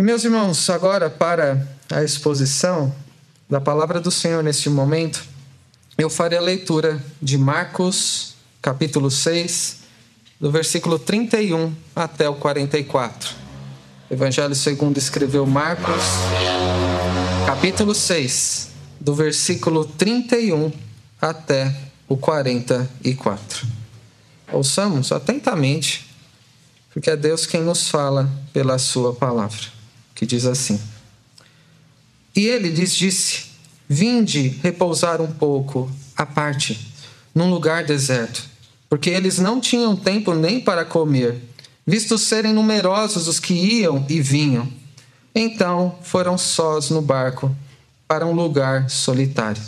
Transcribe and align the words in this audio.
E 0.00 0.02
meus 0.02 0.24
irmãos, 0.24 0.70
agora 0.70 1.10
para 1.10 1.62
a 1.90 2.02
exposição 2.02 2.90
da 3.50 3.60
palavra 3.60 4.00
do 4.00 4.10
Senhor 4.10 4.42
neste 4.42 4.70
momento, 4.70 5.22
eu 5.98 6.08
farei 6.08 6.38
a 6.38 6.40
leitura 6.40 7.04
de 7.20 7.36
Marcos, 7.36 8.32
capítulo 8.62 9.10
6, 9.10 9.80
do 10.40 10.50
versículo 10.50 10.98
31 10.98 11.74
até 11.94 12.26
o 12.30 12.34
44. 12.36 13.34
Evangelho 14.10 14.54
segundo 14.54 14.96
escreveu 14.96 15.44
Marcos, 15.44 16.02
capítulo 17.46 17.94
6, 17.94 18.70
do 18.98 19.14
versículo 19.14 19.84
31 19.84 20.72
até 21.20 21.76
o 22.08 22.16
44. 22.16 23.66
Ouçamos 24.50 25.12
atentamente, 25.12 26.10
porque 26.90 27.10
é 27.10 27.16
Deus 27.16 27.44
quem 27.44 27.60
nos 27.60 27.90
fala 27.90 28.26
pela 28.54 28.78
sua 28.78 29.12
palavra, 29.12 29.78
que 30.20 30.26
diz 30.26 30.44
assim: 30.44 30.78
E 32.36 32.46
ele 32.46 32.68
lhes 32.68 32.94
disse: 32.94 33.46
Vinde 33.88 34.60
repousar 34.62 35.20
um 35.20 35.32
pouco 35.32 35.90
à 36.16 36.24
parte, 36.24 36.92
num 37.34 37.50
lugar 37.50 37.82
deserto 37.82 38.50
porque 38.90 39.08
eles 39.08 39.38
não 39.38 39.60
tinham 39.60 39.94
tempo 39.94 40.34
nem 40.34 40.60
para 40.60 40.84
comer, 40.84 41.40
visto 41.86 42.18
serem 42.18 42.52
numerosos 42.52 43.28
os 43.28 43.38
que 43.38 43.54
iam 43.54 44.04
e 44.08 44.20
vinham. 44.20 44.68
Então 45.32 45.96
foram 46.02 46.36
sós 46.36 46.90
no 46.90 47.00
barco 47.00 47.54
para 48.08 48.26
um 48.26 48.32
lugar 48.32 48.90
solitário. 48.90 49.62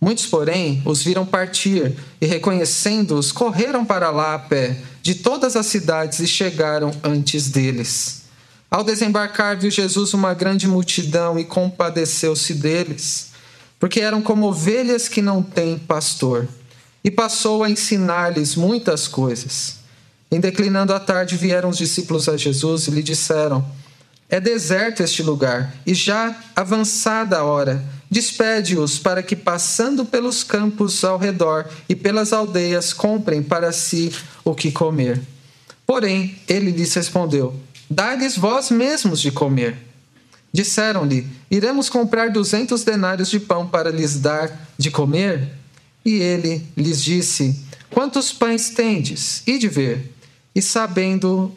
Muitos, 0.00 0.26
porém, 0.26 0.80
os 0.84 1.02
viram 1.02 1.26
partir 1.26 1.96
e, 2.20 2.26
reconhecendo-os, 2.26 3.32
correram 3.32 3.84
para 3.84 4.10
lá 4.10 4.34
a 4.34 4.38
pé 4.38 4.78
de 5.02 5.16
todas 5.16 5.56
as 5.56 5.66
cidades 5.66 6.20
e 6.20 6.26
chegaram 6.26 6.92
antes 7.02 7.48
deles. 7.48 8.23
Ao 8.74 8.82
desembarcar, 8.82 9.56
viu 9.56 9.70
Jesus 9.70 10.14
uma 10.14 10.34
grande 10.34 10.66
multidão 10.66 11.38
e 11.38 11.44
compadeceu-se 11.44 12.54
deles, 12.54 13.30
porque 13.78 14.00
eram 14.00 14.20
como 14.20 14.48
ovelhas 14.48 15.06
que 15.06 15.22
não 15.22 15.44
têm 15.44 15.78
pastor 15.78 16.48
e 17.04 17.08
passou 17.08 17.62
a 17.62 17.70
ensinar-lhes 17.70 18.56
muitas 18.56 19.06
coisas. 19.06 19.76
Em 20.28 20.40
declinando 20.40 20.92
a 20.92 20.98
tarde, 20.98 21.36
vieram 21.36 21.68
os 21.68 21.78
discípulos 21.78 22.28
a 22.28 22.36
Jesus 22.36 22.88
e 22.88 22.90
lhe 22.90 23.00
disseram: 23.00 23.64
É 24.28 24.40
deserto 24.40 25.04
este 25.04 25.22
lugar, 25.22 25.72
e 25.86 25.94
já 25.94 26.36
avançada 26.56 27.38
a 27.38 27.44
hora. 27.44 27.80
Despede-os 28.10 28.98
para 28.98 29.22
que, 29.22 29.36
passando 29.36 30.04
pelos 30.04 30.42
campos 30.42 31.04
ao 31.04 31.16
redor 31.16 31.70
e 31.88 31.94
pelas 31.94 32.32
aldeias, 32.32 32.92
comprem 32.92 33.40
para 33.40 33.70
si 33.70 34.12
o 34.44 34.52
que 34.52 34.72
comer. 34.72 35.22
Porém, 35.86 36.36
ele 36.48 36.72
lhes 36.72 36.92
respondeu: 36.92 37.54
Dá-lhes 37.94 38.36
vós 38.36 38.72
mesmos 38.72 39.20
de 39.20 39.30
comer. 39.30 39.76
Disseram-lhe: 40.52 41.28
Iremos 41.48 41.88
comprar 41.88 42.28
duzentos 42.28 42.82
denários 42.82 43.30
de 43.30 43.38
pão 43.38 43.68
para 43.68 43.88
lhes 43.88 44.18
dar 44.18 44.68
de 44.76 44.90
comer? 44.90 45.48
E 46.04 46.14
ele 46.14 46.66
lhes 46.76 47.00
disse: 47.00 47.56
Quantos 47.90 48.32
pães 48.32 48.70
tendes? 48.70 49.44
de 49.46 49.68
ver. 49.68 50.12
E 50.52 50.60
sabendo, 50.60 51.52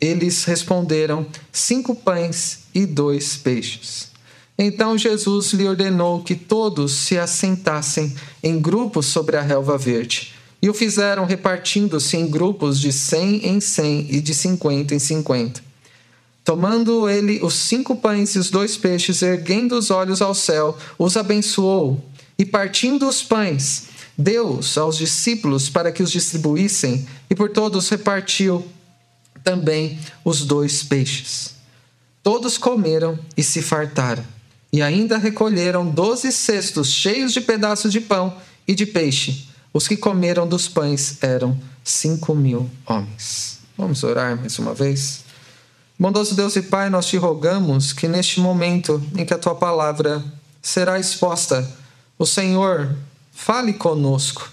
eles 0.00 0.44
responderam: 0.44 1.26
Cinco 1.52 1.96
pães 1.96 2.60
e 2.72 2.86
dois 2.86 3.36
peixes. 3.36 4.12
Então 4.56 4.96
Jesus 4.96 5.52
lhe 5.52 5.66
ordenou 5.66 6.22
que 6.22 6.36
todos 6.36 6.92
se 6.92 7.18
assentassem 7.18 8.14
em 8.40 8.60
grupos 8.60 9.06
sobre 9.06 9.36
a 9.36 9.42
relva 9.42 9.76
verde. 9.76 10.35
E 10.60 10.68
o 10.68 10.74
fizeram 10.74 11.24
repartindo-se 11.24 12.16
em 12.16 12.28
grupos 12.28 12.80
de 12.80 12.92
cem 12.92 13.46
em 13.46 13.60
cem 13.60 14.06
e 14.10 14.20
de 14.20 14.34
cinquenta 14.34 14.94
em 14.94 14.98
cinquenta. 14.98 15.60
Tomando 16.44 17.08
ele 17.08 17.40
os 17.42 17.54
cinco 17.54 17.96
pães 17.96 18.34
e 18.34 18.38
os 18.38 18.50
dois 18.50 18.76
peixes, 18.76 19.20
erguendo 19.20 19.76
os 19.76 19.90
olhos 19.90 20.22
ao 20.22 20.34
céu, 20.34 20.78
os 20.98 21.16
abençoou 21.16 22.02
e 22.38 22.44
partindo 22.44 23.08
os 23.08 23.22
pães, 23.22 23.84
deu-os 24.16 24.78
aos 24.78 24.96
discípulos 24.96 25.68
para 25.68 25.90
que 25.90 26.02
os 26.02 26.10
distribuíssem, 26.10 27.06
e 27.28 27.34
por 27.34 27.50
todos 27.50 27.88
repartiu 27.88 28.64
também 29.42 29.98
os 30.24 30.42
dois 30.42 30.82
peixes. 30.82 31.54
Todos 32.22 32.58
comeram 32.58 33.18
e 33.36 33.42
se 33.42 33.62
fartaram, 33.62 34.24
e 34.72 34.82
ainda 34.82 35.18
recolheram 35.18 35.88
doze 35.88 36.30
cestos 36.30 36.88
cheios 36.90 37.32
de 37.32 37.40
pedaços 37.40 37.92
de 37.92 38.00
pão 38.00 38.36
e 38.66 38.74
de 38.74 38.86
peixe. 38.86 39.48
Os 39.76 39.86
que 39.86 39.94
comeram 39.94 40.48
dos 40.48 40.68
pães 40.68 41.18
eram 41.22 41.54
cinco 41.84 42.34
mil 42.34 42.66
homens. 42.86 43.58
Vamos 43.76 44.02
orar 44.02 44.34
mais 44.34 44.58
uma 44.58 44.72
vez? 44.72 45.20
Bondoso 45.98 46.34
Deus 46.34 46.56
e 46.56 46.62
Pai, 46.62 46.88
nós 46.88 47.04
te 47.04 47.18
rogamos 47.18 47.92
que 47.92 48.08
neste 48.08 48.40
momento 48.40 49.02
em 49.14 49.26
que 49.26 49.34
a 49.34 49.38
tua 49.38 49.54
palavra 49.54 50.24
será 50.62 50.98
exposta, 50.98 51.70
o 52.18 52.24
Senhor 52.24 52.96
fale 53.30 53.74
conosco. 53.74 54.50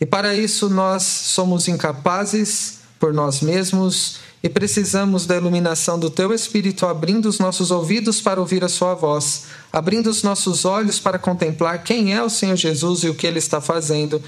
E 0.00 0.04
para 0.04 0.34
isso 0.34 0.68
nós 0.68 1.04
somos 1.04 1.68
incapazes 1.68 2.80
por 2.98 3.14
nós 3.14 3.42
mesmos 3.42 4.16
e 4.42 4.48
precisamos 4.48 5.24
da 5.24 5.36
iluminação 5.36 6.00
do 6.00 6.10
Teu 6.10 6.32
Espírito, 6.32 6.84
abrindo 6.84 7.26
os 7.26 7.38
nossos 7.38 7.70
ouvidos 7.70 8.20
para 8.20 8.40
ouvir 8.40 8.64
a 8.64 8.68
Sua 8.68 8.94
voz, 8.94 9.44
abrindo 9.72 10.10
os 10.10 10.24
nossos 10.24 10.64
olhos 10.64 10.98
para 10.98 11.16
contemplar 11.16 11.84
quem 11.84 12.12
é 12.12 12.20
o 12.20 12.28
Senhor 12.28 12.56
Jesus 12.56 13.04
e 13.04 13.08
o 13.08 13.14
que 13.14 13.24
Ele 13.24 13.38
está 13.38 13.60
fazendo, 13.60 14.20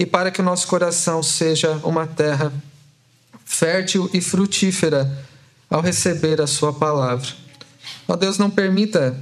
e 0.00 0.06
para 0.06 0.30
que 0.30 0.40
o 0.40 0.44
nosso 0.44 0.66
coração 0.66 1.22
seja 1.22 1.72
uma 1.84 2.06
terra 2.06 2.50
fértil 3.44 4.08
e 4.14 4.20
frutífera 4.22 5.26
ao 5.68 5.82
receber 5.82 6.40
a 6.40 6.46
Sua 6.46 6.72
palavra. 6.72 7.28
Ó 8.08 8.16
Deus, 8.16 8.38
não 8.38 8.48
permita 8.48 9.14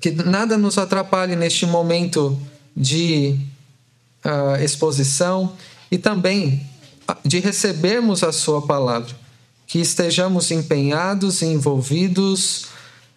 que 0.00 0.12
nada 0.12 0.56
nos 0.56 0.78
atrapalhe 0.78 1.34
neste 1.34 1.66
momento 1.66 2.40
de 2.76 3.36
uh, 4.24 4.62
exposição 4.62 5.56
e 5.90 5.98
também 5.98 6.64
de 7.24 7.40
recebermos 7.40 8.22
a 8.22 8.30
Sua 8.30 8.62
palavra. 8.62 9.12
Que 9.66 9.80
estejamos 9.80 10.52
empenhados 10.52 11.42
envolvidos, 11.42 12.66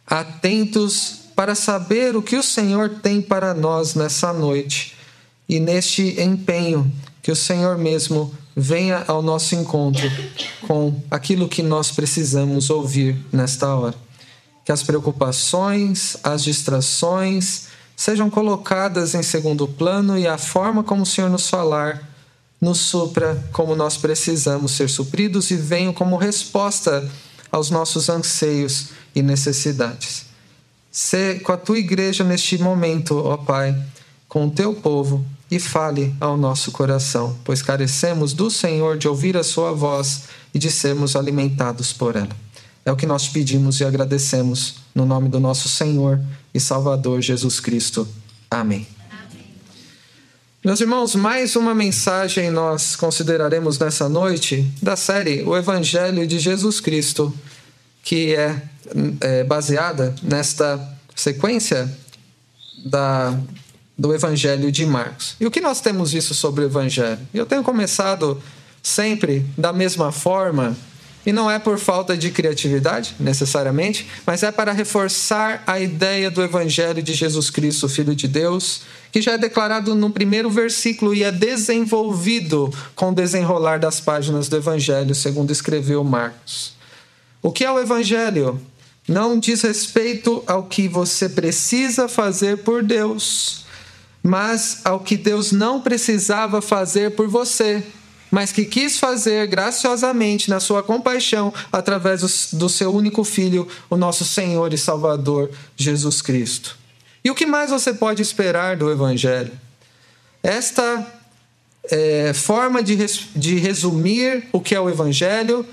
atentos 0.08 1.20
para 1.36 1.54
saber 1.54 2.16
o 2.16 2.24
que 2.24 2.38
o 2.38 2.42
Senhor 2.42 2.90
tem 3.04 3.22
para 3.22 3.54
nós 3.54 3.94
nessa 3.94 4.34
noite. 4.34 4.97
E 5.48 5.60
neste 5.60 6.22
empenho, 6.22 6.92
que 7.22 7.32
o 7.32 7.36
Senhor 7.36 7.78
mesmo 7.78 8.34
venha 8.56 9.04
ao 9.08 9.22
nosso 9.22 9.56
encontro 9.56 10.10
com 10.68 11.02
aquilo 11.10 11.48
que 11.48 11.62
nós 11.62 11.92
precisamos 11.92 12.70
ouvir 12.70 13.16
nesta 13.32 13.74
hora 13.74 14.08
que 14.68 14.72
as 14.74 14.84
preocupações, 14.84 16.18
as 16.22 16.44
distrações 16.44 17.68
sejam 17.96 18.30
colocadas 18.30 19.16
em 19.16 19.24
segundo 19.24 19.66
plano 19.66 20.18
e 20.18 20.28
a 20.28 20.38
forma 20.38 20.84
como 20.84 21.04
o 21.04 21.06
Senhor 21.06 21.30
nos 21.30 21.50
falar 21.50 22.06
nos 22.60 22.80
supra 22.80 23.42
como 23.54 23.78
nós 23.78 23.96
precisamos 23.96 24.74
ser 24.74 24.90
supridos 24.90 25.52
e 25.52 25.56
venham 25.56 25.94
como 25.94 26.18
resposta 26.18 27.10
aos 27.50 27.70
nossos 27.70 28.10
anseios 28.10 28.90
e 29.16 29.22
necessidades. 29.22 30.26
Se 30.92 31.36
com 31.36 31.54
a 31.54 31.58
tua 31.58 31.80
igreja 31.80 32.26
neste 32.26 32.58
momento, 32.58 33.20
ó 33.26 33.38
Pai, 33.38 33.74
com 34.28 34.48
o 34.48 34.52
teu 34.52 34.74
povo 34.74 35.26
e 35.50 35.60
fale 35.60 36.14
ao 36.20 36.36
nosso 36.36 36.72
coração, 36.72 37.38
pois 37.44 37.62
carecemos 37.62 38.34
do 38.34 38.50
Senhor 38.50 38.98
de 38.98 39.08
ouvir 39.08 39.38
a 39.38 39.44
sua 39.44 39.72
voz 39.72 40.24
e 40.54 40.60
de 40.60 40.70
sermos 40.70 41.16
alimentados 41.16 41.94
por 41.94 42.16
ela. 42.16 42.36
É 42.86 42.92
o 42.92 42.96
que 42.96 43.06
nós 43.06 43.28
pedimos 43.28 43.80
e 43.80 43.86
agradecemos 43.86 44.76
no 44.94 45.06
nome 45.06 45.30
do 45.30 45.40
nosso 45.40 45.70
Senhor 45.70 46.20
e 46.54 46.60
Salvador 46.60 47.22
Jesus 47.22 47.60
Cristo. 47.60 48.08
Amém. 48.50 48.88
Amém. 49.10 49.46
Meus 50.64 50.82
irmãos, 50.82 51.16
mais 51.16 51.56
uma 51.56 51.76
mensagem 51.76 52.50
nós 52.50 52.96
consideraremos 52.96 53.78
nessa 53.78 54.08
noite 54.08 54.70
da 54.82 54.96
série 54.96 55.44
O 55.44 55.56
Evangelho 55.56 56.26
de 56.26 56.40
Jesus 56.40 56.80
Cristo, 56.80 57.34
que 58.04 58.36
é, 58.36 58.62
é 59.22 59.44
baseada 59.44 60.16
nesta 60.24 60.80
sequência 61.16 61.94
da, 62.86 63.38
do 63.98 64.14
Evangelho 64.14 64.72
de 64.72 64.86
Marcos. 64.86 65.36
E 65.40 65.46
o 65.46 65.52
que 65.52 65.60
nós 65.60 65.82
temos 65.82 66.12
visto 66.12 66.34
sobre 66.34 66.64
o 66.64 66.68
Evangelho? 66.68 67.20
Eu 67.34 67.46
tenho 67.46 67.64
começado 67.64 68.42
sempre 68.84 69.46
da 69.58 69.74
mesma 69.74 70.12
forma 70.12 70.76
e 71.28 71.34
não 71.34 71.52
é 71.52 71.60
por 71.60 71.78
falta 71.78 72.16
de 72.16 72.32
criatividade, 72.32 73.14
necessariamente, 73.20 74.08
mas 74.26 74.44
é 74.44 74.52
para 74.52 74.72
reforçar 74.72 75.62
a 75.68 75.78
ideia 75.78 76.32
do 76.32 76.42
Evangelho 76.42 77.04
de 77.04 77.14
Jesus 77.14 77.50
Cristo, 77.50 77.90
Filho 77.90 78.16
de 78.16 78.30
Deus, 78.30 78.84
que 79.12 79.22
já 79.22 79.34
é 79.34 79.38
declarado 79.38 79.94
no 79.94 80.10
primeiro 80.10 80.50
versículo 80.50 81.14
e 81.14 81.24
é 81.24 81.32
desenvolvido 81.32 82.74
com 82.96 83.10
o 83.10 83.14
desenrolar 83.14 83.78
das 83.78 84.00
páginas 84.00 84.48
do 84.48 84.56
Evangelho, 84.56 85.14
segundo 85.14 85.52
escreveu 85.52 86.02
Marcos. 86.02 86.72
O 87.42 87.52
que 87.52 87.66
é 87.66 87.72
o 87.72 87.78
Evangelho? 87.78 88.62
Não 89.06 89.38
diz 89.38 89.64
respeito 89.64 90.42
ao 90.48 90.64
que 90.64 90.88
você 90.88 91.28
precisa 91.28 92.08
fazer 92.08 92.60
por 92.60 92.82
Deus, 92.82 93.66
mas 94.28 94.82
ao 94.84 95.00
que 95.00 95.16
Deus 95.16 95.54
não 95.54 95.80
precisava 95.80 96.62
fazer 96.62 97.16
por 97.16 97.28
você 97.28 97.84
mas 98.30 98.52
que 98.52 98.66
quis 98.66 99.00
fazer 99.00 99.48
graciosamente 99.48 100.50
na 100.50 100.60
sua 100.60 100.84
compaixão 100.84 101.54
através 101.72 102.52
do 102.52 102.68
seu 102.68 102.94
único 102.94 103.24
Filho, 103.24 103.66
o 103.90 103.96
nosso 103.96 104.26
Senhor 104.26 104.74
e 104.74 104.78
Salvador, 104.78 105.50
Jesus 105.78 106.22
Cristo. 106.22 106.78
E 107.24 107.32
o 107.32 107.36
que 107.36 107.46
mais 107.46 107.72
você 107.72 107.94
pode 107.94 108.22
esperar 108.22 108.76
do 108.76 108.92
Evangelho? 108.92 109.54
Esta 110.44 111.08
é, 111.90 112.34
forma 112.34 112.84
de, 112.84 112.96
res, 112.96 113.28
de 113.34 113.56
resumir 113.60 114.48
o 114.52 114.60
que 114.60 114.76
é 114.76 114.80
o 114.80 114.90
Evangelho 114.90 115.66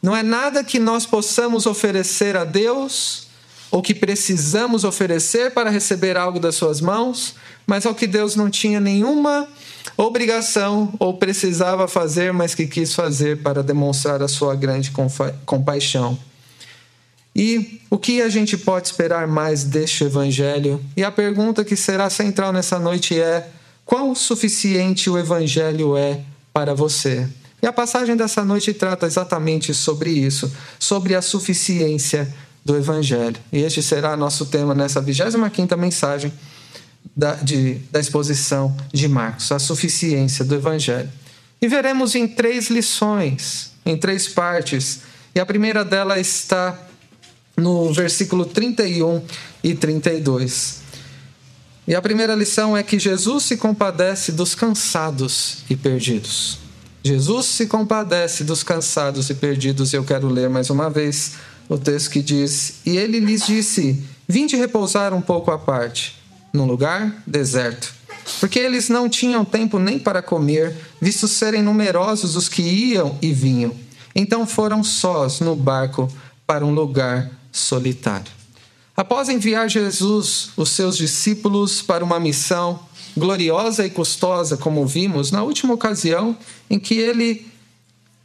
não 0.00 0.16
é 0.16 0.22
nada 0.22 0.62
que 0.62 0.78
nós 0.78 1.04
possamos 1.04 1.66
oferecer 1.66 2.36
a 2.36 2.44
Deus 2.44 3.26
ou 3.70 3.82
que 3.82 3.94
precisamos 3.94 4.84
oferecer 4.84 5.50
para 5.50 5.70
receber 5.70 6.16
algo 6.16 6.40
das 6.40 6.54
suas 6.54 6.80
mãos, 6.80 7.34
mas 7.68 7.84
ao 7.84 7.94
que 7.94 8.06
Deus 8.06 8.34
não 8.34 8.48
tinha 8.48 8.80
nenhuma 8.80 9.46
obrigação 9.94 10.90
ou 10.98 11.18
precisava 11.18 11.86
fazer, 11.86 12.32
mas 12.32 12.54
que 12.54 12.66
quis 12.66 12.94
fazer 12.94 13.42
para 13.42 13.62
demonstrar 13.62 14.22
a 14.22 14.26
sua 14.26 14.56
grande 14.56 14.90
compaixão. 15.44 16.18
E 17.36 17.82
o 17.90 17.98
que 17.98 18.22
a 18.22 18.28
gente 18.30 18.56
pode 18.56 18.88
esperar 18.88 19.28
mais 19.28 19.64
deste 19.64 20.02
evangelho? 20.02 20.82
E 20.96 21.04
a 21.04 21.10
pergunta 21.12 21.62
que 21.62 21.76
será 21.76 22.08
central 22.08 22.54
nessa 22.54 22.78
noite 22.78 23.20
é: 23.20 23.50
quão 23.84 24.14
suficiente 24.14 25.10
o 25.10 25.18
evangelho 25.18 25.94
é 25.94 26.22
para 26.54 26.74
você? 26.74 27.28
E 27.62 27.66
a 27.66 27.72
passagem 27.72 28.16
dessa 28.16 28.42
noite 28.42 28.72
trata 28.72 29.04
exatamente 29.04 29.74
sobre 29.74 30.10
isso, 30.10 30.50
sobre 30.78 31.14
a 31.14 31.20
suficiência 31.20 32.32
do 32.64 32.76
Evangelho. 32.76 33.36
E 33.52 33.58
este 33.58 33.82
será 33.82 34.16
nosso 34.16 34.46
tema 34.46 34.76
nessa 34.76 35.00
25 35.00 35.76
mensagem 35.76 36.32
da, 37.18 37.34
de, 37.34 37.74
da 37.90 37.98
exposição 37.98 38.76
de 38.94 39.08
Marcos, 39.08 39.50
a 39.50 39.58
suficiência 39.58 40.44
do 40.44 40.54
Evangelho. 40.54 41.10
E 41.60 41.66
veremos 41.66 42.14
em 42.14 42.28
três 42.28 42.70
lições, 42.70 43.72
em 43.84 43.96
três 43.96 44.28
partes. 44.28 45.00
E 45.34 45.40
a 45.40 45.44
primeira 45.44 45.84
dela 45.84 46.20
está 46.20 46.78
no 47.56 47.92
versículo 47.92 48.46
31 48.46 49.20
e 49.64 49.74
32. 49.74 50.78
E 51.88 51.94
a 51.96 52.00
primeira 52.00 52.36
lição 52.36 52.76
é 52.76 52.84
que 52.84 53.00
Jesus 53.00 53.44
se 53.44 53.56
compadece 53.56 54.30
dos 54.30 54.54
cansados 54.54 55.64
e 55.68 55.74
perdidos. 55.74 56.58
Jesus 57.02 57.46
se 57.46 57.66
compadece 57.66 58.44
dos 58.44 58.62
cansados 58.62 59.28
e 59.30 59.34
perdidos. 59.34 59.92
Eu 59.92 60.04
quero 60.04 60.28
ler 60.28 60.48
mais 60.48 60.70
uma 60.70 60.88
vez 60.88 61.32
o 61.68 61.76
texto 61.76 62.10
que 62.10 62.22
diz: 62.22 62.74
E 62.86 62.96
ele 62.96 63.18
lhes 63.18 63.46
disse: 63.46 64.04
Vinde 64.28 64.54
repousar 64.54 65.14
um 65.14 65.20
pouco 65.20 65.50
à 65.50 65.58
parte, 65.58 66.17
num 66.52 66.66
lugar 66.66 67.22
deserto. 67.26 67.94
Porque 68.40 68.58
eles 68.58 68.88
não 68.88 69.08
tinham 69.08 69.44
tempo 69.44 69.78
nem 69.78 69.98
para 69.98 70.22
comer, 70.22 70.76
visto 71.00 71.26
serem 71.26 71.62
numerosos 71.62 72.36
os 72.36 72.48
que 72.48 72.62
iam 72.62 73.18
e 73.22 73.32
vinham. 73.32 73.74
Então 74.14 74.46
foram 74.46 74.84
sós 74.84 75.40
no 75.40 75.56
barco 75.56 76.10
para 76.46 76.64
um 76.64 76.72
lugar 76.72 77.30
solitário. 77.52 78.30
Após 78.96 79.28
enviar 79.28 79.68
Jesus, 79.68 80.50
os 80.56 80.70
seus 80.70 80.96
discípulos, 80.96 81.80
para 81.80 82.04
uma 82.04 82.18
missão 82.18 82.80
gloriosa 83.16 83.86
e 83.86 83.90
custosa, 83.90 84.56
como 84.56 84.86
vimos 84.86 85.30
na 85.30 85.42
última 85.42 85.74
ocasião 85.74 86.36
em 86.68 86.78
que 86.78 86.94
ele 86.94 87.46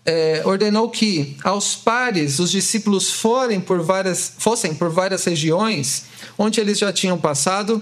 é, 0.05 0.41
ordenou 0.45 0.89
que 0.89 1.37
aos 1.43 1.75
pares 1.75 2.39
os 2.39 2.51
discípulos 2.51 3.11
forem 3.11 3.61
por 3.61 3.81
várias, 3.81 4.33
fossem 4.37 4.73
por 4.73 4.89
várias 4.89 5.23
regiões 5.23 6.05
onde 6.37 6.59
eles 6.59 6.77
já 6.77 6.91
tinham 6.91 7.17
passado 7.17 7.81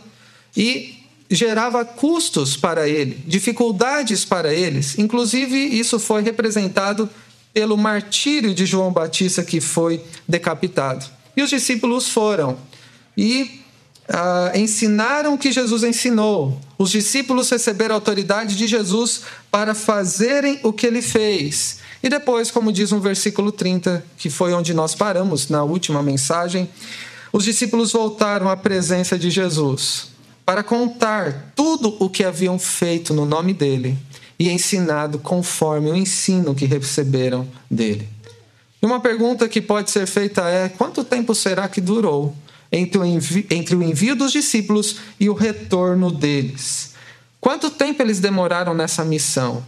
e 0.55 1.01
gerava 1.31 1.85
custos 1.85 2.57
para 2.57 2.87
ele, 2.87 3.23
dificuldades 3.25 4.25
para 4.25 4.53
eles. 4.53 4.97
Inclusive, 4.99 5.57
isso 5.57 5.97
foi 5.97 6.21
representado 6.21 7.09
pelo 7.53 7.77
martírio 7.77 8.53
de 8.53 8.65
João 8.65 8.91
Batista, 8.91 9.43
que 9.43 9.61
foi 9.61 10.01
decapitado. 10.27 11.05
E 11.35 11.41
os 11.41 11.49
discípulos 11.49 12.09
foram 12.09 12.57
e 13.17 13.61
ah, 14.09 14.51
ensinaram 14.55 15.33
o 15.33 15.37
que 15.37 15.51
Jesus 15.51 15.83
ensinou. 15.83 16.59
Os 16.77 16.91
discípulos 16.91 17.49
receberam 17.49 17.95
a 17.95 17.97
autoridade 17.97 18.57
de 18.57 18.67
Jesus 18.67 19.21
para 19.49 19.73
fazerem 19.73 20.59
o 20.63 20.73
que 20.73 20.85
ele 20.85 21.01
fez. 21.01 21.79
E 22.03 22.09
depois, 22.09 22.51
como 22.51 22.73
diz 22.73 22.91
no 22.91 22.99
versículo 22.99 23.51
30, 23.51 24.03
que 24.17 24.29
foi 24.29 24.53
onde 24.53 24.73
nós 24.73 24.95
paramos 24.95 25.47
na 25.47 25.63
última 25.63 26.01
mensagem, 26.03 26.69
os 27.31 27.45
discípulos 27.45 27.93
voltaram 27.93 28.49
à 28.49 28.57
presença 28.57 29.17
de 29.17 29.29
Jesus 29.29 30.10
para 30.45 30.63
contar 30.63 31.53
tudo 31.55 31.95
o 31.99 32.09
que 32.09 32.23
haviam 32.23 32.57
feito 32.57 33.13
no 33.13 33.25
nome 33.25 33.53
dele 33.53 33.97
e 34.39 34.49
ensinado 34.49 35.19
conforme 35.19 35.91
o 35.91 35.95
ensino 35.95 36.55
que 36.55 36.65
receberam 36.65 37.47
dele. 37.69 38.07
E 38.81 38.85
uma 38.85 38.99
pergunta 38.99 39.47
que 39.47 39.61
pode 39.61 39.91
ser 39.91 40.07
feita 40.07 40.49
é: 40.49 40.67
quanto 40.69 41.03
tempo 41.03 41.35
será 41.35 41.69
que 41.69 41.79
durou 41.79 42.35
entre 42.71 42.97
o 42.97 43.05
entre 43.05 43.75
o 43.75 43.83
envio 43.83 44.15
dos 44.15 44.31
discípulos 44.31 44.97
e 45.19 45.29
o 45.29 45.33
retorno 45.33 46.11
deles? 46.11 46.93
Quanto 47.39 47.69
tempo 47.69 48.01
eles 48.01 48.19
demoraram 48.19 48.73
nessa 48.73 49.05
missão? 49.05 49.63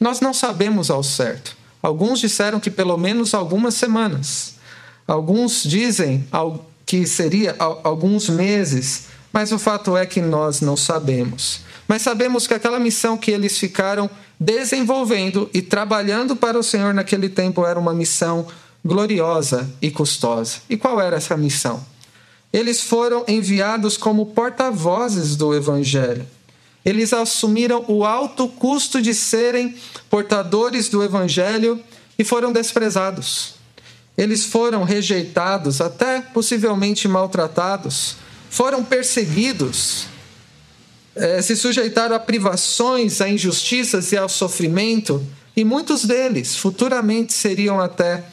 Nós 0.00 0.20
não 0.20 0.34
sabemos 0.34 0.90
ao 0.90 1.02
certo. 1.02 1.56
Alguns 1.82 2.20
disseram 2.20 2.58
que 2.58 2.70
pelo 2.70 2.96
menos 2.96 3.34
algumas 3.34 3.74
semanas. 3.74 4.54
Alguns 5.06 5.62
dizem 5.62 6.26
que 6.84 7.06
seria 7.06 7.54
alguns 7.58 8.28
meses, 8.28 9.04
mas 9.36 9.52
o 9.52 9.58
fato 9.58 9.94
é 9.94 10.06
que 10.06 10.22
nós 10.22 10.62
não 10.62 10.78
sabemos. 10.78 11.60
Mas 11.86 12.00
sabemos 12.00 12.46
que 12.46 12.54
aquela 12.54 12.80
missão 12.80 13.18
que 13.18 13.30
eles 13.30 13.58
ficaram 13.58 14.08
desenvolvendo 14.40 15.50
e 15.52 15.60
trabalhando 15.60 16.34
para 16.34 16.58
o 16.58 16.62
Senhor 16.62 16.94
naquele 16.94 17.28
tempo 17.28 17.66
era 17.66 17.78
uma 17.78 17.92
missão 17.92 18.46
gloriosa 18.82 19.70
e 19.82 19.90
custosa. 19.90 20.60
E 20.70 20.78
qual 20.78 20.98
era 20.98 21.18
essa 21.18 21.36
missão? 21.36 21.84
Eles 22.50 22.80
foram 22.80 23.26
enviados 23.28 23.98
como 23.98 24.24
porta-vozes 24.24 25.36
do 25.36 25.54
Evangelho 25.54 26.26
eles 26.82 27.12
assumiram 27.12 27.84
o 27.88 28.04
alto 28.04 28.48
custo 28.48 29.02
de 29.02 29.12
serem 29.12 29.74
portadores 30.08 30.88
do 30.88 31.02
evangelho 31.02 31.82
e 32.16 32.22
foram 32.22 32.52
desprezados. 32.52 33.56
Eles 34.16 34.46
foram 34.46 34.84
rejeitados, 34.84 35.80
até 35.80 36.20
possivelmente 36.20 37.08
maltratados, 37.08 38.14
foram 38.50 38.84
perseguidos, 38.84 40.06
eh, 41.14 41.42
se 41.42 41.56
sujeitaram 41.56 42.14
a 42.16 42.20
privações, 42.20 43.20
a 43.20 43.28
injustiças 43.28 44.12
e 44.12 44.16
ao 44.16 44.28
sofrimento, 44.28 45.24
e 45.56 45.64
muitos 45.64 46.04
deles 46.04 46.56
futuramente 46.56 47.32
seriam 47.32 47.80
até 47.80 48.24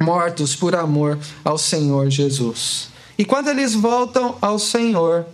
mortos 0.00 0.56
por 0.56 0.74
amor 0.74 1.18
ao 1.44 1.58
Senhor 1.58 2.10
Jesus. 2.10 2.88
E 3.18 3.24
quando 3.24 3.48
eles 3.48 3.74
voltam 3.74 4.36
ao 4.40 4.58
Senhor, 4.58 5.26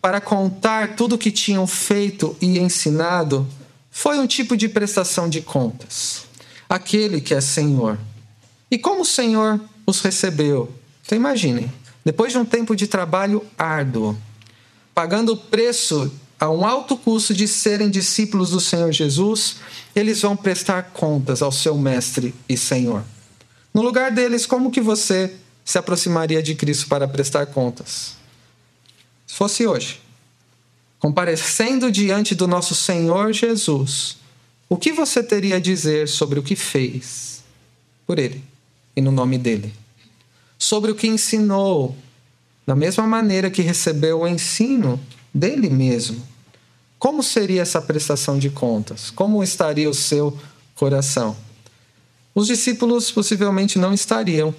para 0.00 0.20
contar 0.20 0.96
tudo 0.96 1.14
o 1.14 1.18
que 1.18 1.30
tinham 1.30 1.66
feito 1.66 2.36
e 2.40 2.58
ensinado, 2.58 3.46
foi 3.90 4.18
um 4.18 4.26
tipo 4.26 4.56
de 4.56 4.68
prestação 4.68 5.28
de 5.28 5.40
contas. 5.42 6.24
Aquele 6.68 7.20
que 7.20 7.34
é 7.34 7.40
Senhor. 7.40 7.98
E 8.70 8.78
como 8.78 9.02
o 9.02 9.06
Senhor 9.06 9.60
os 9.86 10.00
recebeu? 10.00 10.72
Então 11.04 11.16
imaginem, 11.16 11.70
depois 12.04 12.32
de 12.32 12.38
um 12.38 12.44
tempo 12.44 12.74
de 12.74 12.86
trabalho 12.86 13.44
árduo, 13.56 14.16
pagando 14.94 15.32
o 15.32 15.36
preço 15.36 16.12
a 16.38 16.50
um 16.50 16.66
alto 16.66 16.96
custo 16.96 17.32
de 17.32 17.46
serem 17.46 17.88
discípulos 17.88 18.50
do 18.50 18.60
Senhor 18.60 18.90
Jesus, 18.90 19.56
eles 19.94 20.20
vão 20.22 20.36
prestar 20.36 20.90
contas 20.92 21.40
ao 21.40 21.52
seu 21.52 21.78
mestre 21.78 22.34
e 22.48 22.56
Senhor. 22.56 23.04
No 23.72 23.80
lugar 23.80 24.10
deles, 24.10 24.44
como 24.44 24.70
que 24.70 24.80
você 24.80 25.32
se 25.64 25.78
aproximaria 25.78 26.42
de 26.42 26.56
Cristo 26.56 26.88
para 26.88 27.06
prestar 27.06 27.46
contas? 27.46 28.16
Se 29.24 29.34
fosse 29.34 29.66
hoje, 29.66 30.00
comparecendo 30.98 31.92
diante 31.92 32.34
do 32.34 32.48
nosso 32.48 32.74
Senhor 32.74 33.32
Jesus, 33.32 34.18
o 34.68 34.76
que 34.76 34.92
você 34.92 35.22
teria 35.22 35.56
a 35.56 35.60
dizer 35.60 36.08
sobre 36.08 36.38
o 36.38 36.42
que 36.42 36.56
fez 36.56 37.42
por 38.06 38.18
Ele 38.18 38.42
e 38.96 39.00
no 39.00 39.12
nome 39.12 39.38
dele? 39.38 39.72
Sobre 40.62 40.92
o 40.92 40.94
que 40.94 41.08
ensinou, 41.08 41.96
da 42.64 42.76
mesma 42.76 43.04
maneira 43.04 43.50
que 43.50 43.62
recebeu 43.62 44.20
o 44.20 44.28
ensino 44.28 45.00
dele 45.34 45.68
mesmo. 45.68 46.24
Como 47.00 47.20
seria 47.20 47.62
essa 47.62 47.82
prestação 47.82 48.38
de 48.38 48.48
contas? 48.48 49.10
Como 49.10 49.42
estaria 49.42 49.90
o 49.90 49.92
seu 49.92 50.38
coração? 50.76 51.36
Os 52.32 52.46
discípulos 52.46 53.10
possivelmente 53.10 53.76
não 53.76 53.92
estariam 53.92 54.54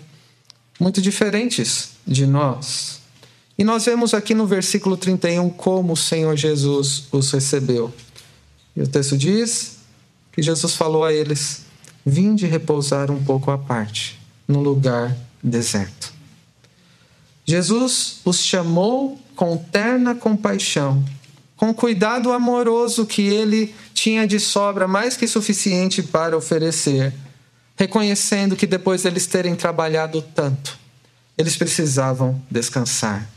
muito 0.77 1.01
diferentes 1.01 1.91
de 2.05 2.27
nós. 2.27 3.00
E 3.57 3.63
nós 3.63 3.86
vemos 3.86 4.13
aqui 4.13 4.33
no 4.33 4.45
versículo 4.45 4.98
31 4.98 5.50
como 5.51 5.93
o 5.93 5.98
Senhor 5.98 6.36
Jesus 6.36 7.05
os 7.13 7.31
recebeu. 7.31 7.93
E 8.75 8.81
o 8.81 8.88
texto 8.89 9.17
diz 9.17 9.77
que 10.33 10.41
Jesus 10.41 10.75
falou 10.75 11.05
a 11.05 11.13
eles: 11.13 11.62
Vinde 12.05 12.45
repousar 12.45 13.10
um 13.10 13.24
pouco 13.24 13.50
à 13.51 13.57
parte, 13.57 14.19
num 14.45 14.60
lugar 14.60 15.15
deserto. 15.43 16.13
Jesus 17.45 18.21
os 18.23 18.39
chamou 18.39 19.19
com 19.35 19.57
terna 19.57 20.15
compaixão, 20.15 21.03
com 21.57 21.73
cuidado 21.73 22.31
amoroso 22.31 23.05
que 23.05 23.21
ele 23.21 23.75
tinha 23.93 24.25
de 24.25 24.39
sobra, 24.39 24.88
mais 24.88 25.17
que 25.17 25.27
suficiente 25.27 26.01
para 26.01 26.38
oferecer, 26.38 27.13
reconhecendo 27.75 28.55
que 28.55 28.65
depois 28.67 29.03
deles 29.03 29.27
terem 29.27 29.55
trabalhado 29.55 30.21
tanto, 30.21 30.77
eles 31.38 31.57
precisavam 31.57 32.41
descansar. 32.50 33.29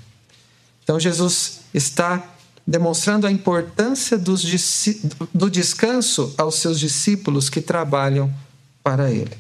Então 0.85 1.01
Jesus 1.01 1.61
está 1.75 2.33
demonstrando 2.67 3.27
a 3.27 3.33
importância 3.33 4.19
do 4.19 5.51
descanso 5.51 6.35
aos 6.37 6.57
seus 6.57 6.79
discípulos 6.79 7.49
que 7.49 7.61
trabalham 7.61 8.33
para 8.83 9.11
ele. 9.11 9.37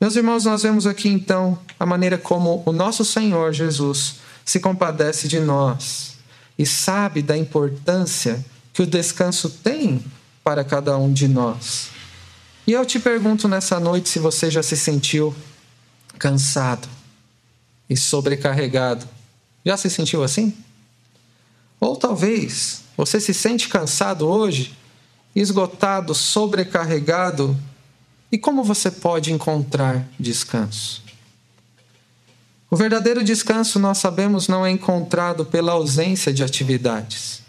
Meus 0.00 0.14
irmãos, 0.14 0.44
nós 0.44 0.62
vemos 0.62 0.86
aqui 0.86 1.08
então 1.08 1.58
a 1.80 1.86
maneira 1.86 2.18
como 2.18 2.62
o 2.66 2.72
nosso 2.72 3.04
Senhor 3.04 3.52
Jesus 3.52 4.16
se 4.44 4.60
compadece 4.60 5.26
de 5.26 5.40
nós 5.40 6.18
e 6.58 6.66
sabe 6.66 7.22
da 7.22 7.36
importância 7.36 8.44
que 8.72 8.82
o 8.82 8.86
descanso 8.86 9.48
tem 9.48 10.04
para 10.44 10.62
cada 10.62 10.96
um 10.98 11.12
de 11.12 11.26
nós. 11.26 11.88
E 12.66 12.72
eu 12.72 12.84
te 12.84 12.98
pergunto 12.98 13.48
nessa 13.48 13.80
noite 13.80 14.08
se 14.08 14.18
você 14.18 14.50
já 14.50 14.62
se 14.62 14.76
sentiu 14.76 15.34
cansado 16.18 16.86
e 17.88 17.96
sobrecarregado. 17.96 19.08
Já 19.64 19.76
se 19.76 19.88
sentiu 19.88 20.22
assim? 20.22 20.54
Ou 21.80 21.96
talvez 21.96 22.82
você 22.96 23.18
se 23.18 23.32
sente 23.32 23.68
cansado 23.68 24.28
hoje, 24.28 24.76
esgotado, 25.34 26.14
sobrecarregado, 26.14 27.56
e 28.30 28.36
como 28.36 28.64
você 28.64 28.90
pode 28.90 29.32
encontrar 29.32 30.06
descanso? 30.18 31.02
O 32.68 32.76
verdadeiro 32.76 33.22
descanso, 33.22 33.78
nós 33.78 33.98
sabemos, 33.98 34.48
não 34.48 34.66
é 34.66 34.70
encontrado 34.70 35.44
pela 35.44 35.72
ausência 35.72 36.32
de 36.32 36.42
atividades. 36.42 37.42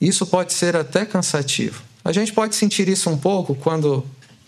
Isso 0.00 0.26
pode 0.26 0.52
ser 0.52 0.74
até 0.74 1.06
cansativo. 1.06 1.82
A 2.04 2.10
gente 2.10 2.32
pode 2.32 2.56
sentir 2.56 2.88
isso 2.88 3.08
um 3.08 3.16
pouco 3.16 3.54
quando 3.54 4.04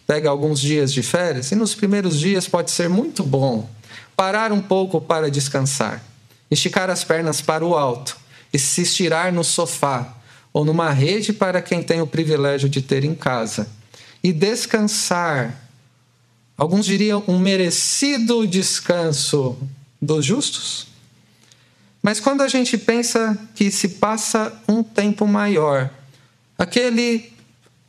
pega 0.07 0.29
alguns 0.29 0.61
dias 0.61 0.93
de 0.93 1.03
férias, 1.03 1.53
e 1.53 1.55
nos 1.55 1.75
primeiros 1.75 2.19
dias 2.19 2.49
pode 2.49 2.71
ser 2.71 2.89
muito 2.89 3.23
bom 3.23 3.69
parar 4.17 4.53
um 4.53 4.61
pouco 4.61 5.01
para 5.01 5.31
descansar, 5.31 6.03
esticar 6.51 6.91
as 6.91 7.03
pernas 7.05 7.41
para 7.41 7.65
o 7.65 7.77
alto 7.77 8.17
e 8.53 8.59
se 8.59 8.83
estirar 8.83 9.33
no 9.33 9.43
sofá 9.43 10.17
ou 10.53 10.65
numa 10.65 10.91
rede 10.91 11.33
para 11.33 11.63
quem 11.63 11.83
tem 11.83 12.01
o 12.01 12.07
privilégio 12.07 12.69
de 12.69 12.83
ter 12.83 13.05
em 13.05 13.15
casa 13.15 13.69
e 14.23 14.33
descansar. 14.33 15.69
Alguns 16.57 16.87
diriam 16.87 17.25
um 17.27 17.39
merecido 17.39 18.47
descanso 18.47 19.59
dos 20.01 20.25
justos. 20.25 20.87
Mas 22.03 22.21
quando 22.21 22.43
a 22.43 22.49
gente 22.49 22.77
pensa 22.77 23.39
que 23.55 23.71
se 23.71 23.89
passa 23.89 24.53
um 24.69 24.83
tempo 24.83 25.27
maior, 25.27 25.91
aquele 26.59 27.33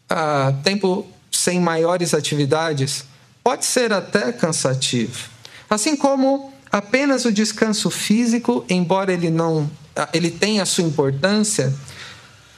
ah, 0.10 0.54
tempo 0.64 1.08
sem 1.32 1.60
maiores 1.60 2.14
atividades 2.14 3.06
pode 3.44 3.66
ser 3.66 3.92
até 3.92 4.32
cansativo. 4.32 5.30
Assim 5.70 5.96
como 5.96 6.54
apenas 6.72 7.26
o 7.26 7.32
descanso 7.32 7.90
físico, 7.90 8.64
embora 8.70 9.12
ele 9.12 9.30
não 9.30 9.70
ele 10.12 10.32
tem 10.32 10.60
a 10.60 10.66
sua 10.66 10.84
importância 10.84 11.74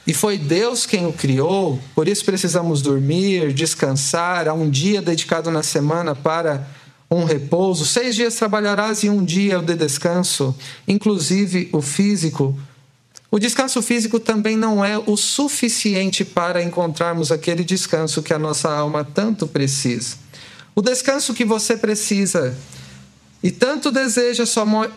e 0.06 0.14
foi 0.14 0.38
Deus 0.38 0.86
quem 0.86 1.04
o 1.04 1.12
criou, 1.12 1.80
por 1.94 2.06
isso 2.06 2.24
precisamos 2.24 2.80
dormir, 2.80 3.52
descansar. 3.52 4.46
Há 4.46 4.54
um 4.54 4.70
dia 4.70 5.02
dedicado 5.02 5.50
na 5.50 5.64
semana 5.64 6.14
para 6.14 6.64
um 7.10 7.24
repouso. 7.24 7.84
Seis 7.84 8.14
dias 8.14 8.36
trabalharás 8.36 9.02
e 9.02 9.10
um 9.10 9.24
dia 9.24 9.58
o 9.58 9.62
de 9.62 9.74
descanso, 9.74 10.54
inclusive 10.86 11.68
o 11.72 11.82
físico. 11.82 12.56
O 13.30 13.38
descanso 13.40 13.82
físico 13.82 14.20
também 14.20 14.56
não 14.56 14.84
é 14.84 14.96
o 14.96 15.16
suficiente 15.16 16.24
para 16.24 16.62
encontrarmos 16.62 17.32
aquele 17.32 17.64
descanso 17.64 18.22
que 18.22 18.32
a 18.32 18.38
nossa 18.38 18.70
alma 18.70 19.04
tanto 19.04 19.48
precisa. 19.48 20.16
O 20.74 20.80
descanso 20.80 21.34
que 21.34 21.44
você 21.44 21.76
precisa 21.76 22.56
e 23.46 23.50
tanto 23.52 23.92
deseja 23.92 24.42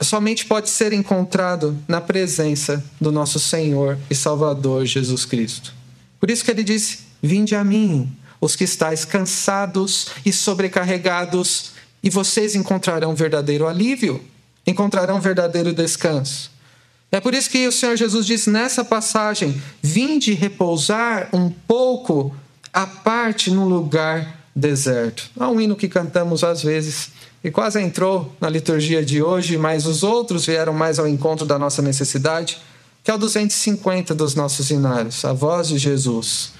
somente 0.01 0.48
pode 0.48 0.72
ser 0.72 0.91
encontrado 0.91 1.77
na 1.88 2.01
presença 2.01 2.84
do 3.00 3.12
nosso 3.12 3.39
Senhor 3.39 3.96
e 4.10 4.15
Salvador 4.15 4.88
Jesus 4.88 5.24
Cristo. 5.24 5.72
Por 6.20 6.32
isso 6.32 6.44
que 6.44 6.50
ele 6.50 6.63
disse: 6.63 7.01
Vinde 7.22 7.53
a 7.53 7.63
mim, 7.63 8.12
os 8.41 8.56
que 8.56 8.63
estáis 8.63 9.06
cansados 9.06 10.08
e 10.25 10.34
sobrecarregados, 10.34 11.74
e 12.01 12.10
vocês 12.10 12.56
encontrarão 12.56 13.13
verdadeiro 13.13 13.68
alívio, 13.68 14.20
encontrarão 14.65 15.22
verdadeiro 15.22 15.72
descanso. 15.72 16.50
É 17.12 17.20
por 17.20 17.36
isso 17.36 17.51
que 17.51 17.68
o 17.68 17.72
Senhor 17.72 17.98
Jesus 17.98 18.25
disse 18.25 18.50
nessa 18.50 18.84
passagem: 18.84 19.62
Vinde 19.79 20.34
repousar 20.34 21.29
um 21.32 21.51
pouco 21.51 22.36
à 22.74 22.88
parte 22.88 23.51
no 23.51 23.70
lugar 23.70 24.39
deserto. 24.56 25.29
Há 25.39 25.48
um 25.50 25.62
hino 25.62 25.75
que 25.75 25.88
cantamos 25.88 26.44
às 26.44 26.63
vezes 26.63 27.18
e 27.43 27.50
quase 27.50 27.81
entrou 27.81 28.36
na 28.39 28.50
liturgia 28.50 29.03
de 29.03 29.22
hoje, 29.22 29.58
mas 29.58 29.86
os 29.86 30.03
outros 30.03 30.46
vieram 30.46 30.74
mais 30.74 31.00
ao 31.00 31.08
encontro 31.08 31.46
da 31.46 31.58
nossa 31.58 31.81
necessidade, 31.81 32.58
que 33.03 33.10
é 33.10 33.13
o 33.13 33.17
250 33.17 34.13
dos 34.13 34.36
nossos 34.36 34.69
hinários, 34.69 35.24
a 35.24 35.31
voz 35.31 35.69
de 35.69 35.77
Jesus, 35.77 36.51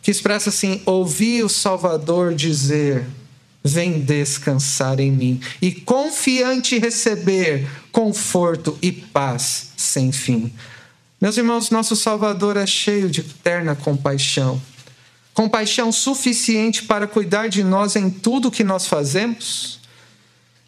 que 0.00 0.10
expressa 0.10 0.48
assim: 0.48 0.80
Ouvi 0.86 1.42
o 1.42 1.48
Salvador 1.48 2.34
dizer, 2.34 3.06
vem 3.62 4.00
descansar 4.00 4.98
em 5.00 5.12
mim, 5.12 5.40
e 5.60 5.70
confiante 5.70 6.78
receber 6.78 7.68
conforto 7.92 8.76
e 8.80 8.90
paz 8.90 9.72
sem 9.76 10.10
fim. 10.10 10.52
Meus 11.20 11.36
irmãos, 11.36 11.70
nosso 11.70 11.94
Salvador 11.94 12.56
é 12.56 12.66
cheio 12.66 13.08
de 13.08 13.20
eterna 13.20 13.76
compaixão. 13.76 14.60
Compaixão 15.32 15.92
suficiente 15.92 16.82
para 16.82 17.06
cuidar 17.06 17.48
de 17.48 17.62
nós 17.62 17.94
em 17.94 18.10
tudo 18.10 18.50
que 18.50 18.64
nós 18.64 18.86
fazemos 18.86 19.81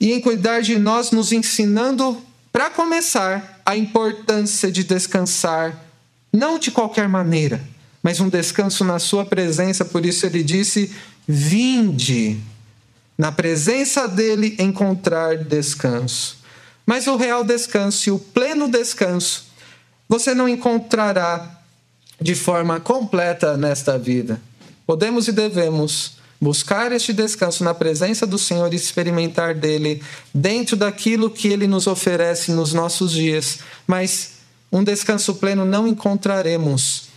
e 0.04 0.12
em 0.12 0.20
cuidar 0.20 0.60
de 0.60 0.78
nós, 0.78 1.12
nos 1.12 1.32
ensinando, 1.32 2.20
para 2.52 2.68
começar, 2.68 3.62
a 3.64 3.74
importância 3.74 4.70
de 4.70 4.84
descansar, 4.84 5.82
não 6.30 6.58
de 6.58 6.70
qualquer 6.70 7.08
maneira, 7.08 7.58
mas 8.02 8.20
um 8.20 8.28
descanso 8.28 8.84
na 8.84 8.98
Sua 8.98 9.24
presença. 9.24 9.82
Por 9.82 10.04
isso 10.04 10.26
ele 10.26 10.42
disse: 10.42 10.94
Vinde, 11.26 12.38
na 13.16 13.32
presença 13.32 14.06
dele 14.06 14.54
encontrar 14.58 15.38
descanso. 15.38 16.36
Mas 16.84 17.06
o 17.06 17.16
real 17.16 17.42
descanso 17.42 18.10
e 18.10 18.12
o 18.12 18.18
pleno 18.18 18.68
descanso 18.68 19.46
você 20.06 20.34
não 20.34 20.46
encontrará 20.46 21.62
de 22.20 22.34
forma 22.34 22.78
completa 22.78 23.56
nesta 23.56 23.98
vida. 23.98 24.38
Podemos 24.86 25.28
e 25.28 25.32
devemos 25.32 26.18
buscar 26.44 26.92
este 26.92 27.12
descanso 27.14 27.64
na 27.64 27.72
presença 27.72 28.26
do 28.26 28.38
Senhor 28.38 28.70
e 28.72 28.76
experimentar 28.76 29.54
dele 29.54 30.02
dentro 30.32 30.76
daquilo 30.76 31.30
que 31.30 31.48
ele 31.48 31.66
nos 31.66 31.86
oferece 31.86 32.52
nos 32.52 32.74
nossos 32.74 33.12
dias. 33.12 33.60
Mas 33.86 34.32
um 34.70 34.84
descanso 34.84 35.34
pleno 35.36 35.64
não 35.64 35.88
encontraremos 35.88 37.08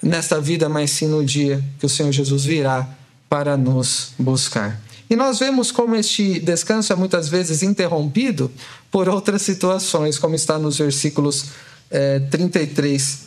nesta 0.00 0.40
vida, 0.40 0.68
mas 0.68 0.92
sim 0.92 1.08
no 1.08 1.24
dia 1.24 1.62
que 1.80 1.86
o 1.86 1.88
Senhor 1.88 2.12
Jesus 2.12 2.44
virá 2.44 2.88
para 3.28 3.56
nos 3.56 4.12
buscar. 4.16 4.80
E 5.10 5.16
nós 5.16 5.40
vemos 5.40 5.72
como 5.72 5.96
este 5.96 6.38
descanso 6.38 6.92
é 6.92 6.96
muitas 6.96 7.28
vezes 7.28 7.62
interrompido 7.62 8.50
por 8.90 9.08
outras 9.08 9.42
situações, 9.42 10.18
como 10.18 10.36
está 10.36 10.56
nos 10.58 10.78
versículos 10.78 11.46
é, 11.90 12.20
33 12.20 13.26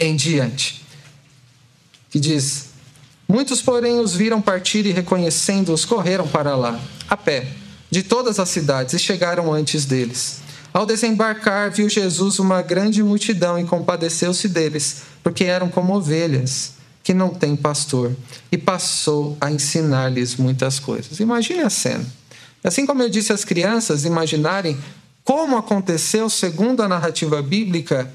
em 0.00 0.16
diante, 0.16 0.82
que 2.10 2.18
diz: 2.18 2.73
Muitos, 3.28 3.62
porém, 3.62 4.00
os 4.00 4.14
viram 4.14 4.40
partir 4.40 4.86
e, 4.86 4.92
reconhecendo-os, 4.92 5.84
correram 5.84 6.26
para 6.26 6.54
lá, 6.54 6.78
a 7.08 7.16
pé, 7.16 7.48
de 7.90 8.02
todas 8.02 8.38
as 8.38 8.48
cidades, 8.48 8.94
e 8.94 8.98
chegaram 8.98 9.52
antes 9.52 9.84
deles. 9.84 10.40
Ao 10.72 10.84
desembarcar, 10.84 11.70
viu 11.70 11.88
Jesus 11.88 12.38
uma 12.38 12.60
grande 12.60 13.02
multidão 13.02 13.58
e 13.58 13.64
compadeceu-se 13.64 14.48
deles, 14.48 15.02
porque 15.22 15.44
eram 15.44 15.68
como 15.68 15.94
ovelhas 15.94 16.74
que 17.02 17.14
não 17.14 17.30
têm 17.30 17.54
pastor, 17.54 18.16
e 18.50 18.58
passou 18.58 19.36
a 19.40 19.50
ensinar-lhes 19.50 20.36
muitas 20.36 20.78
coisas. 20.80 21.20
Imagine 21.20 21.60
a 21.60 21.70
cena. 21.70 22.04
Assim 22.62 22.86
como 22.86 23.02
eu 23.02 23.10
disse 23.10 23.32
às 23.32 23.44
crianças 23.44 24.04
imaginarem 24.04 24.78
como 25.22 25.56
aconteceu 25.56 26.28
segundo 26.28 26.82
a 26.82 26.88
narrativa 26.88 27.40
bíblica, 27.42 28.10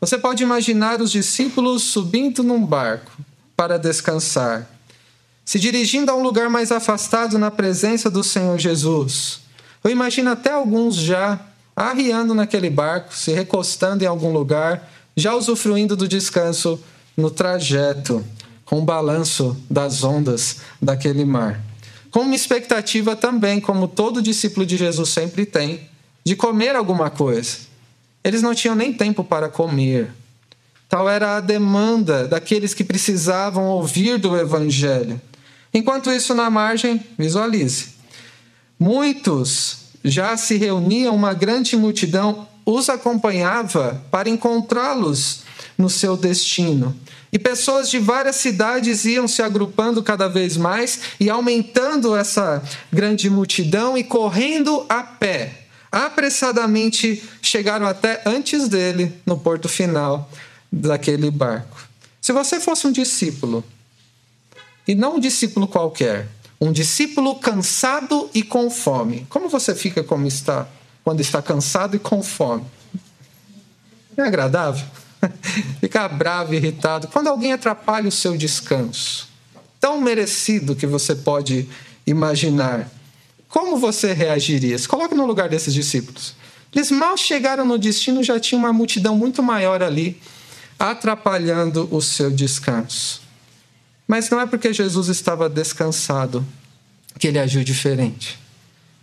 você 0.00 0.18
pode 0.18 0.42
imaginar 0.42 1.00
os 1.00 1.10
discípulos 1.10 1.82
subindo 1.82 2.42
num 2.42 2.64
barco, 2.64 3.10
para 3.56 3.78
descansar, 3.78 4.68
se 5.44 5.58
dirigindo 5.58 6.10
a 6.10 6.14
um 6.14 6.22
lugar 6.22 6.48
mais 6.48 6.72
afastado 6.72 7.38
na 7.38 7.50
presença 7.50 8.10
do 8.10 8.24
Senhor 8.24 8.58
Jesus. 8.58 9.40
Eu 9.82 9.90
imagino 9.90 10.30
até 10.30 10.50
alguns 10.50 10.96
já 10.96 11.38
arriando 11.76 12.34
naquele 12.34 12.70
barco, 12.70 13.14
se 13.14 13.32
recostando 13.32 14.04
em 14.04 14.06
algum 14.06 14.32
lugar, 14.32 14.90
já 15.16 15.34
usufruindo 15.34 15.96
do 15.96 16.08
descanso 16.08 16.80
no 17.16 17.30
trajeto, 17.30 18.24
com 18.64 18.78
o 18.78 18.84
balanço 18.84 19.56
das 19.70 20.02
ondas 20.02 20.58
daquele 20.80 21.24
mar. 21.24 21.60
Com 22.10 22.20
uma 22.20 22.34
expectativa 22.34 23.16
também, 23.16 23.60
como 23.60 23.88
todo 23.88 24.22
discípulo 24.22 24.64
de 24.64 24.76
Jesus 24.76 25.08
sempre 25.10 25.44
tem, 25.44 25.88
de 26.24 26.34
comer 26.34 26.74
alguma 26.74 27.10
coisa. 27.10 27.58
Eles 28.22 28.40
não 28.40 28.54
tinham 28.54 28.74
nem 28.74 28.92
tempo 28.92 29.22
para 29.22 29.48
comer. 29.48 30.10
Tal 30.88 31.08
era 31.08 31.36
a 31.36 31.40
demanda 31.40 32.28
daqueles 32.28 32.74
que 32.74 32.84
precisavam 32.84 33.64
ouvir 33.66 34.18
do 34.18 34.36
Evangelho. 34.36 35.20
Enquanto 35.72 36.10
isso, 36.10 36.34
na 36.34 36.48
margem, 36.48 37.04
visualize. 37.18 37.94
Muitos 38.78 39.78
já 40.04 40.36
se 40.36 40.56
reuniam, 40.56 41.14
uma 41.14 41.32
grande 41.32 41.76
multidão 41.76 42.46
os 42.66 42.88
acompanhava 42.88 44.02
para 44.10 44.28
encontrá-los 44.28 45.42
no 45.76 45.90
seu 45.90 46.16
destino. 46.16 46.96
E 47.32 47.38
pessoas 47.38 47.90
de 47.90 47.98
várias 47.98 48.36
cidades 48.36 49.04
iam 49.04 49.26
se 49.26 49.42
agrupando 49.42 50.02
cada 50.02 50.28
vez 50.28 50.56
mais 50.56 51.00
e 51.18 51.28
aumentando 51.28 52.16
essa 52.16 52.62
grande 52.92 53.28
multidão 53.28 53.98
e 53.98 54.04
correndo 54.04 54.86
a 54.88 55.02
pé. 55.02 55.64
Apressadamente 55.90 57.22
chegaram 57.42 57.86
até 57.86 58.22
antes 58.24 58.68
dele 58.68 59.12
no 59.26 59.36
porto 59.36 59.68
final 59.68 60.30
daquele 60.74 61.30
barco. 61.30 61.88
Se 62.20 62.32
você 62.32 62.58
fosse 62.58 62.86
um 62.86 62.92
discípulo, 62.92 63.64
e 64.86 64.94
não 64.94 65.16
um 65.16 65.20
discípulo 65.20 65.66
qualquer, 65.66 66.28
um 66.60 66.72
discípulo 66.72 67.36
cansado 67.36 68.28
e 68.34 68.42
com 68.42 68.70
fome, 68.70 69.26
como 69.28 69.48
você 69.48 69.74
fica 69.74 70.02
como 70.02 70.26
está 70.26 70.66
quando 71.02 71.20
está 71.20 71.42
cansado 71.42 71.96
e 71.96 71.98
com 71.98 72.22
fome? 72.22 72.64
É 74.16 74.22
agradável? 74.22 74.86
Ficar 75.80 76.08
bravo, 76.08 76.54
irritado. 76.54 77.08
Quando 77.08 77.28
alguém 77.28 77.52
atrapalha 77.52 78.08
o 78.08 78.12
seu 78.12 78.36
descanso, 78.36 79.28
tão 79.78 80.00
merecido 80.00 80.74
que 80.74 80.86
você 80.86 81.14
pode 81.14 81.68
imaginar, 82.06 82.90
como 83.48 83.76
você 83.76 84.12
reagiria? 84.12 84.78
Se 84.78 84.88
coloque 84.88 85.14
no 85.14 85.26
lugar 85.26 85.48
desses 85.48 85.74
discípulos. 85.74 86.34
Eles 86.74 86.90
mal 86.90 87.16
chegaram 87.16 87.64
no 87.64 87.78
destino, 87.78 88.22
já 88.22 88.40
tinha 88.40 88.58
uma 88.58 88.72
multidão 88.72 89.16
muito 89.16 89.42
maior 89.42 89.82
ali, 89.82 90.20
atrapalhando 90.90 91.88
o 91.90 92.00
seu 92.00 92.30
descanso. 92.30 93.22
Mas 94.06 94.28
não 94.28 94.40
é 94.40 94.46
porque 94.46 94.72
Jesus 94.72 95.08
estava 95.08 95.48
descansado 95.48 96.44
que 97.18 97.28
ele 97.28 97.38
agiu 97.38 97.64
diferente. 97.64 98.38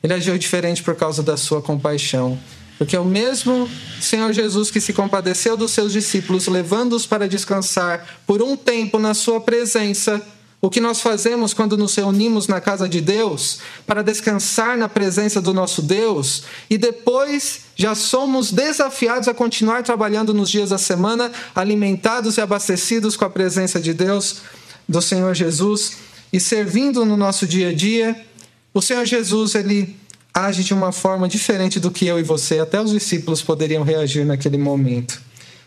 Ele 0.03 0.13
agiu 0.13 0.37
diferente 0.37 0.83
por 0.83 0.95
causa 0.95 1.23
da 1.23 1.37
sua 1.37 1.61
compaixão. 1.61 2.37
Porque 2.77 2.97
o 2.97 3.05
mesmo 3.05 3.69
Senhor 3.99 4.31
Jesus 4.33 4.71
que 4.71 4.81
se 4.81 4.93
compadeceu 4.93 5.55
dos 5.55 5.71
seus 5.71 5.91
discípulos, 5.91 6.47
levando-os 6.47 7.05
para 7.05 7.27
descansar 7.27 8.21
por 8.25 8.41
um 8.41 8.55
tempo 8.55 8.99
na 8.99 9.13
sua 9.13 9.39
presença, 9.39 10.21
o 10.61 10.69
que 10.69 10.79
nós 10.79 11.01
fazemos 11.01 11.55
quando 11.55 11.75
nos 11.75 11.95
reunimos 11.95 12.47
na 12.47 12.61
casa 12.61 12.87
de 12.87 13.01
Deus 13.01 13.59
para 13.87 14.03
descansar 14.03 14.77
na 14.77 14.87
presença 14.87 15.41
do 15.41 15.53
nosso 15.53 15.81
Deus 15.81 16.43
e 16.69 16.77
depois 16.77 17.61
já 17.75 17.95
somos 17.95 18.51
desafiados 18.51 19.27
a 19.27 19.33
continuar 19.33 19.81
trabalhando 19.81 20.35
nos 20.35 20.51
dias 20.51 20.69
da 20.69 20.77
semana, 20.77 21.31
alimentados 21.55 22.37
e 22.37 22.41
abastecidos 22.41 23.17
com 23.17 23.25
a 23.25 23.29
presença 23.29 23.79
de 23.79 23.91
Deus, 23.91 24.41
do 24.87 25.01
Senhor 25.01 25.33
Jesus 25.33 25.97
e 26.31 26.39
servindo 26.39 27.03
no 27.05 27.17
nosso 27.17 27.47
dia 27.47 27.69
a 27.69 27.73
dia. 27.73 28.23
O 28.71 28.81
Senhor 28.81 29.03
Jesus, 29.03 29.55
ele 29.55 29.97
age 30.31 30.63
de 30.63 30.73
uma 30.75 30.91
forma 30.91 31.27
diferente 31.27 31.79
do 31.79 31.89
que 31.89 32.05
eu 32.05 32.19
e 32.19 32.23
você, 32.23 32.59
até 32.59 32.79
os 32.79 32.91
discípulos 32.91 33.41
poderiam 33.41 33.83
reagir 33.83 34.25
naquele 34.25 34.57
momento. 34.57 35.21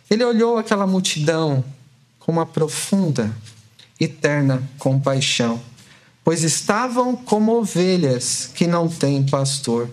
Ele 0.08 0.24
olhou 0.24 0.56
aquela 0.56 0.86
multidão 0.86 1.64
com 2.18 2.30
uma 2.32 2.46
profunda, 2.46 3.34
eterna 3.98 4.62
compaixão, 4.78 5.60
pois 6.22 6.42
estavam 6.42 7.14
como 7.14 7.52
ovelhas 7.52 8.50
que 8.54 8.66
não 8.66 8.88
têm 8.88 9.24
pastor. 9.24 9.90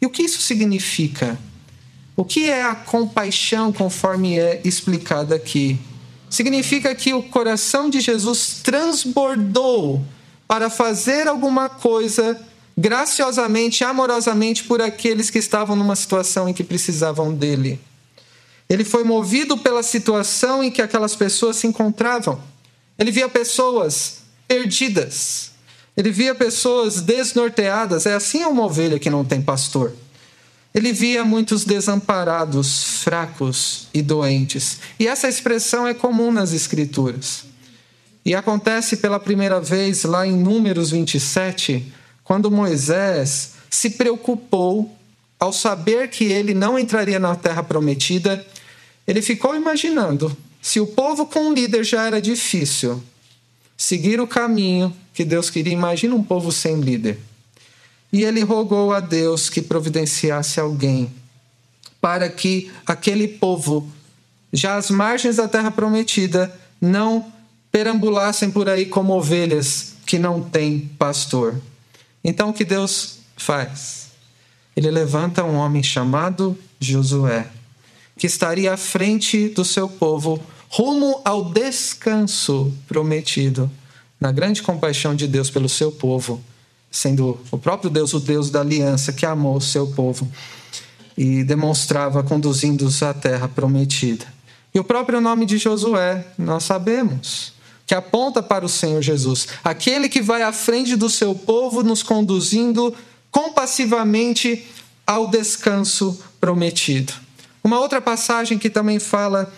E 0.00 0.06
o 0.06 0.10
que 0.10 0.22
isso 0.22 0.40
significa? 0.40 1.38
O 2.16 2.24
que 2.24 2.50
é 2.50 2.62
a 2.62 2.74
compaixão 2.74 3.72
conforme 3.72 4.38
é 4.38 4.60
explicado 4.64 5.34
aqui? 5.34 5.78
Significa 6.28 6.94
que 6.94 7.14
o 7.14 7.22
coração 7.22 7.90
de 7.90 8.00
Jesus 8.00 8.60
transbordou 8.62 10.04
para 10.46 10.68
fazer 10.68 11.26
alguma 11.28 11.68
coisa 11.68 12.40
graciosamente, 12.76 13.84
amorosamente 13.84 14.64
por 14.64 14.80
aqueles 14.80 15.28
que 15.28 15.38
estavam 15.38 15.76
numa 15.76 15.96
situação 15.96 16.48
em 16.48 16.54
que 16.54 16.64
precisavam 16.64 17.34
dele. 17.34 17.80
Ele 18.68 18.84
foi 18.84 19.02
movido 19.02 19.58
pela 19.58 19.82
situação 19.82 20.62
em 20.62 20.70
que 20.70 20.80
aquelas 20.80 21.16
pessoas 21.16 21.56
se 21.56 21.66
encontravam. 21.66 22.40
Ele 23.00 23.10
via 23.10 23.30
pessoas 23.30 24.18
perdidas. 24.46 25.52
Ele 25.96 26.10
via 26.10 26.34
pessoas 26.34 27.00
desnorteadas. 27.00 28.04
É 28.04 28.12
assim 28.12 28.44
uma 28.44 28.66
ovelha 28.66 28.98
que 28.98 29.08
não 29.08 29.24
tem 29.24 29.40
pastor. 29.40 29.94
Ele 30.74 30.92
via 30.92 31.24
muitos 31.24 31.64
desamparados, 31.64 33.00
fracos 33.02 33.88
e 33.94 34.02
doentes. 34.02 34.80
E 34.98 35.08
essa 35.08 35.28
expressão 35.28 35.88
é 35.88 35.94
comum 35.94 36.30
nas 36.30 36.52
Escrituras. 36.52 37.44
E 38.24 38.34
acontece 38.34 38.98
pela 38.98 39.18
primeira 39.18 39.60
vez 39.60 40.04
lá 40.04 40.26
em 40.26 40.36
Números 40.36 40.90
27, 40.90 41.90
quando 42.22 42.50
Moisés 42.50 43.52
se 43.70 43.90
preocupou 43.90 44.94
ao 45.38 45.54
saber 45.54 46.08
que 46.08 46.24
ele 46.24 46.52
não 46.52 46.78
entraria 46.78 47.18
na 47.18 47.34
terra 47.34 47.62
prometida, 47.62 48.46
ele 49.06 49.22
ficou 49.22 49.56
imaginando: 49.56 50.36
se 50.60 50.80
o 50.80 50.86
povo 50.86 51.26
com 51.26 51.48
um 51.48 51.54
líder 51.54 51.84
já 51.84 52.06
era 52.06 52.20
difícil, 52.20 53.02
seguir 53.76 54.20
o 54.20 54.26
caminho 54.26 54.94
que 55.14 55.24
Deus 55.24 55.48
queria, 55.48 55.72
imagina 55.72 56.14
um 56.14 56.22
povo 56.22 56.52
sem 56.52 56.80
líder. 56.80 57.18
E 58.12 58.24
ele 58.24 58.42
rogou 58.42 58.92
a 58.92 59.00
Deus 59.00 59.48
que 59.48 59.62
providenciasse 59.62 60.58
alguém 60.60 61.12
para 62.00 62.28
que 62.28 62.70
aquele 62.86 63.28
povo, 63.28 63.88
já 64.52 64.76
às 64.76 64.90
margens 64.90 65.36
da 65.36 65.46
terra 65.46 65.70
prometida, 65.70 66.52
não 66.80 67.32
perambulassem 67.70 68.50
por 68.50 68.68
aí 68.68 68.86
como 68.86 69.12
ovelhas 69.12 69.94
que 70.06 70.18
não 70.18 70.42
têm 70.42 70.90
pastor. 70.98 71.60
Então 72.24 72.50
o 72.50 72.52
que 72.52 72.64
Deus 72.64 73.18
faz? 73.36 74.08
Ele 74.74 74.90
levanta 74.90 75.44
um 75.44 75.56
homem 75.56 75.82
chamado 75.82 76.58
Josué, 76.80 77.46
que 78.20 78.26
estaria 78.26 78.74
à 78.74 78.76
frente 78.76 79.48
do 79.48 79.64
seu 79.64 79.88
povo, 79.88 80.38
rumo 80.68 81.22
ao 81.24 81.42
descanso 81.42 82.70
prometido, 82.86 83.70
na 84.20 84.30
grande 84.30 84.62
compaixão 84.62 85.14
de 85.14 85.26
Deus 85.26 85.48
pelo 85.48 85.70
seu 85.70 85.90
povo, 85.90 86.38
sendo 86.90 87.40
o 87.50 87.56
próprio 87.56 87.88
Deus 87.88 88.12
o 88.12 88.20
Deus 88.20 88.50
da 88.50 88.60
aliança 88.60 89.10
que 89.10 89.24
amou 89.24 89.56
o 89.56 89.60
seu 89.60 89.86
povo 89.86 90.30
e 91.16 91.42
demonstrava 91.42 92.22
conduzindo-os 92.22 93.02
à 93.02 93.14
terra 93.14 93.48
prometida. 93.48 94.26
E 94.74 94.78
o 94.78 94.84
próprio 94.84 95.18
nome 95.18 95.46
de 95.46 95.56
Josué, 95.56 96.26
nós 96.36 96.64
sabemos 96.64 97.54
que 97.86 97.94
aponta 97.94 98.42
para 98.42 98.66
o 98.66 98.68
Senhor 98.68 99.00
Jesus, 99.00 99.48
aquele 99.64 100.10
que 100.10 100.20
vai 100.20 100.42
à 100.42 100.52
frente 100.52 100.94
do 100.94 101.08
seu 101.08 101.34
povo, 101.34 101.82
nos 101.82 102.02
conduzindo 102.02 102.94
compassivamente 103.30 104.66
ao 105.06 105.28
descanso 105.28 106.22
prometido. 106.38 107.14
Uma 107.62 107.78
outra 107.78 108.00
passagem 108.00 108.58
que 108.58 108.70
também 108.70 108.98
fala 108.98 109.52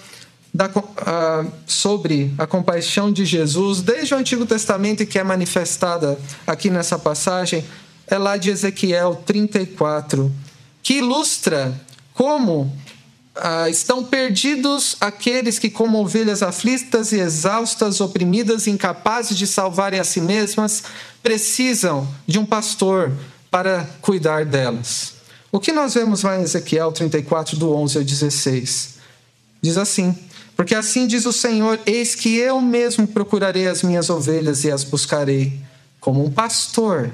da, 0.53 0.67
uh, 0.67 1.53
sobre 1.67 2.33
a 2.37 2.47
compaixão 2.47 3.13
de 3.13 3.25
Jesus, 3.25 3.81
desde 3.81 4.15
o 4.15 4.19
Antigo 4.19 4.45
Testamento 4.45 5.03
e 5.03 5.07
que 5.07 5.19
é 5.19 5.25
manifestada 5.25 6.19
aqui 6.47 6.69
nessa 6.69 6.99
passagem, 6.99 7.65
é 8.07 8.19
lá 8.19 8.37
de 8.37 8.51
Ezequiel 8.51 9.23
34, 9.25 10.31
que 10.83 10.95
ilustra 10.95 11.73
como 12.13 12.71
ah, 13.35 13.69
estão 13.71 14.05
perdidos 14.05 14.97
aqueles 15.01 15.59
que, 15.59 15.71
como 15.71 15.99
ovelhas 15.99 16.43
aflitas 16.43 17.13
e 17.13 17.21
exaustas, 17.21 18.01
oprimidas, 18.01 18.67
incapazes 18.67 19.39
de 19.39 19.47
salvarem 19.47 19.99
a 19.99 20.05
si 20.05 20.21
mesmas, 20.21 20.83
precisam 21.23 22.07
de 22.27 22.39
um 22.39 22.45
pastor 22.45 23.11
para 23.51 23.89
cuidar 24.03 24.45
delas. 24.45 25.15
O 25.53 25.61
que 25.61 25.71
nós 25.71 25.93
vemos 25.93 26.23
lá 26.23 26.39
em 26.39 26.43
Ezequiel 26.43 26.91
34, 26.91 27.59
do 27.59 27.75
11 27.75 27.99
ao 27.99 28.05
16? 28.05 28.95
Diz 29.61 29.77
assim: 29.77 30.17
Porque 30.57 30.75
assim 30.75 31.07
diz 31.07 31.27
o 31.27 31.33
Senhor: 31.33 31.79
Eis 31.85 32.15
que 32.15 32.35
eu 32.39 32.59
mesmo 32.59 33.07
procurarei 33.07 33.69
as 33.69 33.83
minhas 33.83 34.09
ovelhas 34.09 34.65
e 34.65 34.71
as 34.71 34.83
buscarei, 34.83 35.61
como 36.01 36.25
um 36.25 36.31
pastor 36.31 37.13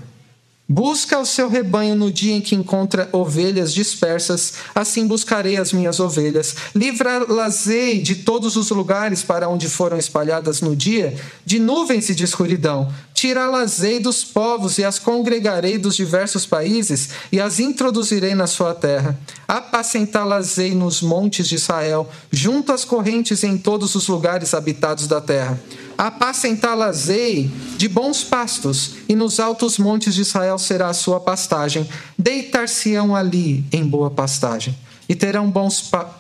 Busca 0.71 1.19
o 1.19 1.25
seu 1.25 1.49
rebanho 1.49 1.97
no 1.97 2.13
dia 2.13 2.35
em 2.35 2.43
que 2.43 2.55
encontra 2.55 3.09
ovelhas 3.11 3.73
dispersas, 3.73 4.53
assim 4.75 5.07
buscarei 5.07 5.57
as 5.57 5.73
minhas 5.73 5.99
ovelhas. 5.99 6.55
Livra-las-ei 6.75 8.03
de 8.03 8.17
todos 8.17 8.55
os 8.55 8.69
lugares 8.69 9.23
para 9.23 9.49
onde 9.49 9.67
foram 9.67 9.97
espalhadas 9.97 10.61
no 10.61 10.77
dia, 10.77 11.17
de 11.43 11.59
nuvens 11.59 12.11
e 12.11 12.15
de 12.15 12.23
escuridão. 12.23 12.93
Tirá-las-ei 13.15 13.99
dos 13.99 14.23
povos 14.23 14.77
e 14.77 14.85
as 14.85 14.99
congregarei 14.99 15.79
dos 15.79 15.97
diversos 15.97 16.45
países 16.45 17.09
e 17.33 17.41
as 17.41 17.59
introduzirei 17.59 18.35
na 18.35 18.47
sua 18.47 18.75
terra. 18.75 19.19
Apacentá-las-ei 19.49 20.75
nos 20.75 21.01
montes 21.01 21.49
de 21.49 21.55
Israel, 21.55 22.07
junto 22.31 22.73
às 22.75 22.85
correntes 22.85 23.43
em 23.43 23.57
todos 23.57 23.95
os 23.95 24.07
lugares 24.07 24.53
habitados 24.53 25.07
da 25.07 25.19
terra 25.19 25.59
apacentá-las-ei 25.99 27.51
de 27.77 27.89
bons 27.89 28.23
pastos, 28.23 28.93
e 29.09 29.17
nos 29.17 29.41
altos 29.41 29.79
montes 29.79 30.15
de 30.15 30.23
Israel 30.23 30.57
será 30.57 30.89
a 30.89 30.95
sua 30.95 31.19
pastagem. 31.19 31.89
Deitar-se-ão 32.17 33.17
ali 33.17 33.65
em 33.73 33.85
boa 33.85 34.09
pastagem, 34.09 34.79
e 35.09 35.15
terão 35.17 35.51
bons 35.51 35.83
pa 35.83 36.15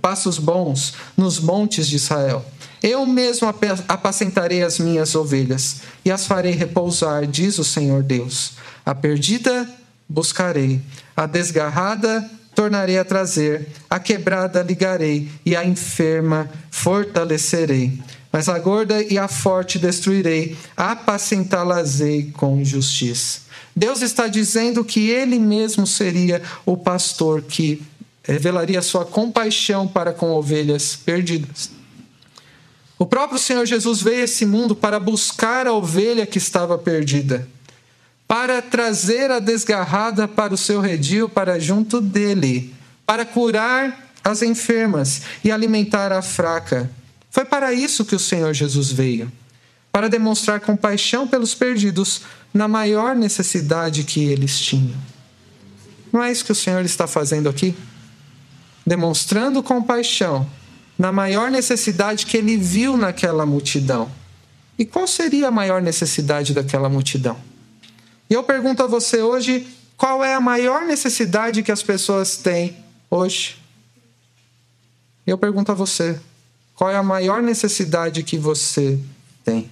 passos 0.00 0.38
bons 0.38 0.94
nos 1.16 1.38
montes 1.38 1.86
de 1.86 1.96
Israel. 1.96 2.44
Eu 2.82 3.06
mesmo 3.06 3.46
apacentarei 3.86 4.62
as 4.62 4.78
minhas 4.78 5.14
ovelhas 5.14 5.82
e 6.02 6.10
as 6.10 6.26
farei 6.26 6.52
repousar, 6.52 7.26
diz 7.26 7.58
o 7.58 7.64
Senhor 7.64 8.02
Deus. 8.02 8.52
A 8.84 8.94
perdida 8.94 9.68
buscarei, 10.08 10.80
a 11.14 11.26
desgarrada 11.26 12.28
tornarei 12.54 12.98
a 12.98 13.04
trazer, 13.04 13.68
a 13.88 13.98
quebrada 13.98 14.62
ligarei 14.62 15.30
e 15.44 15.54
a 15.54 15.64
enferma 15.64 16.50
fortalecerei. 16.70 18.00
Mas 18.32 18.48
a 18.48 18.58
gorda 18.58 19.02
e 19.02 19.18
a 19.18 19.28
forte 19.28 19.78
destruirei, 19.78 20.56
apacentá-las-ei 20.76 22.32
com 22.32 22.64
justiça. 22.64 23.42
Deus 23.76 24.00
está 24.00 24.26
dizendo 24.26 24.84
que 24.84 25.10
ele 25.10 25.38
mesmo 25.38 25.86
seria 25.86 26.42
o 26.64 26.76
pastor 26.76 27.42
que 27.42 27.82
revelaria 28.24 28.80
sua 28.80 29.04
compaixão 29.04 29.86
para 29.86 30.12
com 30.12 30.30
ovelhas 30.30 30.96
perdidas. 30.96 31.70
O 32.98 33.04
próprio 33.04 33.38
Senhor 33.38 33.66
Jesus 33.66 34.00
veio 34.00 34.22
a 34.22 34.24
esse 34.24 34.46
mundo 34.46 34.74
para 34.74 34.98
buscar 34.98 35.66
a 35.66 35.72
ovelha 35.72 36.24
que 36.24 36.38
estava 36.38 36.78
perdida 36.78 37.46
para 38.32 38.62
trazer 38.62 39.30
a 39.30 39.38
desgarrada 39.38 40.26
para 40.26 40.54
o 40.54 40.56
seu 40.56 40.80
redil, 40.80 41.28
para 41.28 41.60
junto 41.60 42.00
dele, 42.00 42.74
para 43.04 43.26
curar 43.26 44.10
as 44.24 44.40
enfermas 44.40 45.20
e 45.44 45.52
alimentar 45.52 46.10
a 46.12 46.22
fraca. 46.22 46.90
Foi 47.32 47.46
para 47.46 47.72
isso 47.72 48.04
que 48.04 48.14
o 48.14 48.18
Senhor 48.18 48.52
Jesus 48.52 48.92
veio 48.92 49.32
para 49.90 50.08
demonstrar 50.08 50.60
compaixão 50.60 51.26
pelos 51.26 51.54
perdidos 51.54 52.20
na 52.52 52.68
maior 52.68 53.16
necessidade 53.16 54.04
que 54.04 54.22
eles 54.22 54.60
tinham. 54.60 54.96
Não 56.12 56.22
é 56.22 56.30
isso 56.30 56.44
que 56.44 56.52
o 56.52 56.54
Senhor 56.54 56.84
está 56.84 57.06
fazendo 57.06 57.48
aqui? 57.48 57.74
Demonstrando 58.86 59.62
compaixão 59.62 60.48
na 60.98 61.10
maior 61.10 61.50
necessidade 61.50 62.26
que 62.26 62.36
ele 62.36 62.58
viu 62.58 62.98
naquela 62.98 63.46
multidão. 63.46 64.12
E 64.78 64.84
qual 64.84 65.06
seria 65.06 65.48
a 65.48 65.50
maior 65.50 65.80
necessidade 65.80 66.52
daquela 66.52 66.90
multidão? 66.90 67.38
E 68.28 68.34
eu 68.34 68.44
pergunto 68.44 68.82
a 68.82 68.86
você 68.86 69.22
hoje: 69.22 69.66
qual 69.96 70.22
é 70.22 70.34
a 70.34 70.40
maior 70.40 70.82
necessidade 70.82 71.62
que 71.62 71.72
as 71.72 71.82
pessoas 71.82 72.36
têm 72.36 72.76
hoje? 73.10 73.56
Eu 75.26 75.38
pergunto 75.38 75.72
a 75.72 75.74
você: 75.74 76.20
qual 76.74 76.90
é 76.90 76.96
a 76.96 77.02
maior 77.02 77.42
necessidade 77.42 78.22
que 78.22 78.36
você 78.36 78.98
tem? 79.44 79.70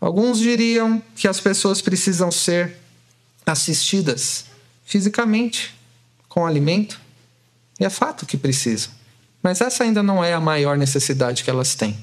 Alguns 0.00 0.38
diriam 0.38 1.02
que 1.14 1.28
as 1.28 1.38
pessoas 1.38 1.82
precisam 1.82 2.30
ser 2.30 2.76
assistidas 3.44 4.46
fisicamente 4.84 5.74
com 6.28 6.46
alimento. 6.46 7.00
E 7.78 7.84
é 7.84 7.90
fato 7.90 8.24
que 8.24 8.36
precisam. 8.36 8.90
Mas 9.42 9.60
essa 9.60 9.84
ainda 9.84 10.02
não 10.02 10.22
é 10.22 10.32
a 10.32 10.40
maior 10.40 10.76
necessidade 10.76 11.44
que 11.44 11.50
elas 11.50 11.74
têm. 11.74 11.98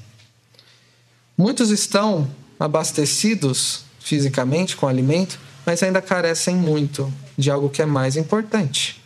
Muitos 1.37 1.69
estão 1.69 2.29
abastecidos 2.59 3.83
fisicamente 3.99 4.75
com 4.75 4.87
alimento, 4.87 5.39
mas 5.65 5.83
ainda 5.83 6.01
carecem 6.01 6.55
muito 6.55 7.13
de 7.37 7.51
algo 7.51 7.69
que 7.69 7.81
é 7.81 7.85
mais 7.85 8.15
importante. 8.15 8.96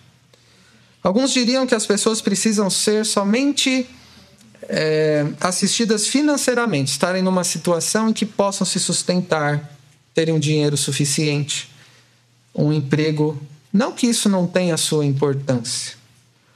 Alguns 1.03 1.31
diriam 1.31 1.65
que 1.65 1.73
as 1.73 1.85
pessoas 1.85 2.21
precisam 2.21 2.69
ser 2.69 3.05
somente 3.05 3.89
é, 4.69 5.25
assistidas 5.39 6.07
financeiramente, 6.07 6.91
estarem 6.91 7.23
numa 7.23 7.43
situação 7.43 8.09
em 8.09 8.13
que 8.13 8.25
possam 8.25 8.65
se 8.65 8.79
sustentar, 8.79 9.77
terem 10.13 10.33
um 10.33 10.39
dinheiro 10.39 10.77
suficiente, 10.77 11.69
um 12.53 12.71
emprego. 12.71 13.41
Não 13.73 13.91
que 13.91 14.07
isso 14.07 14.29
não 14.29 14.45
tenha 14.45 14.77
sua 14.77 15.05
importância. 15.05 15.99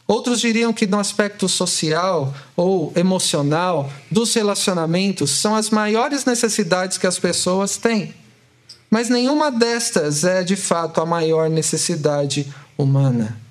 Outros 0.08 0.40
diriam 0.40 0.72
que 0.72 0.86
no 0.86 1.00
aspecto 1.00 1.50
social 1.50 2.32
ou 2.56 2.94
emocional 2.96 3.92
dos 4.12 4.34
relacionamentos 4.36 5.32
são 5.32 5.56
as 5.56 5.72
maiores 5.72 6.26
necessidades 6.26 6.98
que 6.98 7.08
as 7.08 7.18
pessoas 7.18 7.78
têm. 7.78 8.14
Mas 8.90 9.10
nenhuma 9.10 9.50
destas 9.50 10.24
é 10.24 10.44
de 10.44 10.56
fato 10.56 11.02
a 11.02 11.06
maior 11.08 11.50
necessidade 11.50 12.54
humana. 12.78 13.45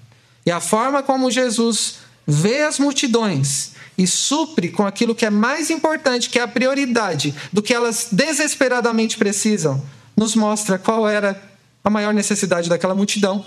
E 0.47 0.51
a 0.51 0.61
forma 0.61 1.03
como 1.03 1.31
Jesus 1.31 1.97
vê 2.27 2.63
as 2.63 2.79
multidões 2.79 3.73
e 3.97 4.07
supre 4.07 4.71
com 4.71 4.87
aquilo 4.87 5.15
que 5.15 5.25
é 5.25 5.31
mais 5.31 5.71
importante, 5.71 6.29
que 6.29 6.39
é 6.39 6.43
a 6.43 6.49
prioridade 6.49 7.35
do 7.53 7.63
que 7.63 7.73
elas 7.73 8.09
desesperadamente 8.11 9.17
precisam, 9.17 9.83
nos 10.17 10.35
mostra 10.35 10.79
qual 10.79 11.09
era 11.09 11.41
a 11.83 11.91
maior 11.91 12.13
necessidade 12.13 12.69
daquela 12.69 12.95
multidão. 12.95 13.45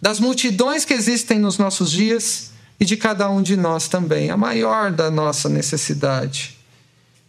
Das 0.00 0.20
multidões 0.20 0.84
que 0.84 0.94
existem 0.94 1.38
nos 1.38 1.58
nossos 1.58 1.90
dias 1.90 2.50
e 2.78 2.84
de 2.84 2.96
cada 2.96 3.28
um 3.30 3.42
de 3.42 3.56
nós 3.56 3.88
também, 3.88 4.30
a 4.30 4.36
maior 4.36 4.90
da 4.90 5.10
nossa 5.10 5.48
necessidade, 5.48 6.58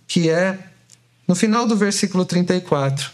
que 0.08 0.30
é, 0.30 0.58
no 1.28 1.36
final 1.36 1.66
do 1.66 1.76
versículo 1.76 2.26
34, 2.26 3.12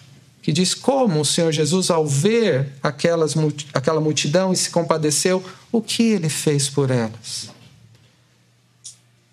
que 0.48 0.54
diz 0.54 0.74
como 0.74 1.20
o 1.20 1.26
Senhor 1.26 1.52
Jesus, 1.52 1.90
ao 1.90 2.08
ver 2.08 2.70
aquelas, 2.82 3.34
aquela 3.74 4.00
multidão 4.00 4.54
e 4.54 4.56
se 4.56 4.70
compadeceu, 4.70 5.44
o 5.74 5.82
que 5.82 6.04
ele 6.04 6.30
fez 6.30 6.70
por 6.70 6.90
elas. 6.90 7.50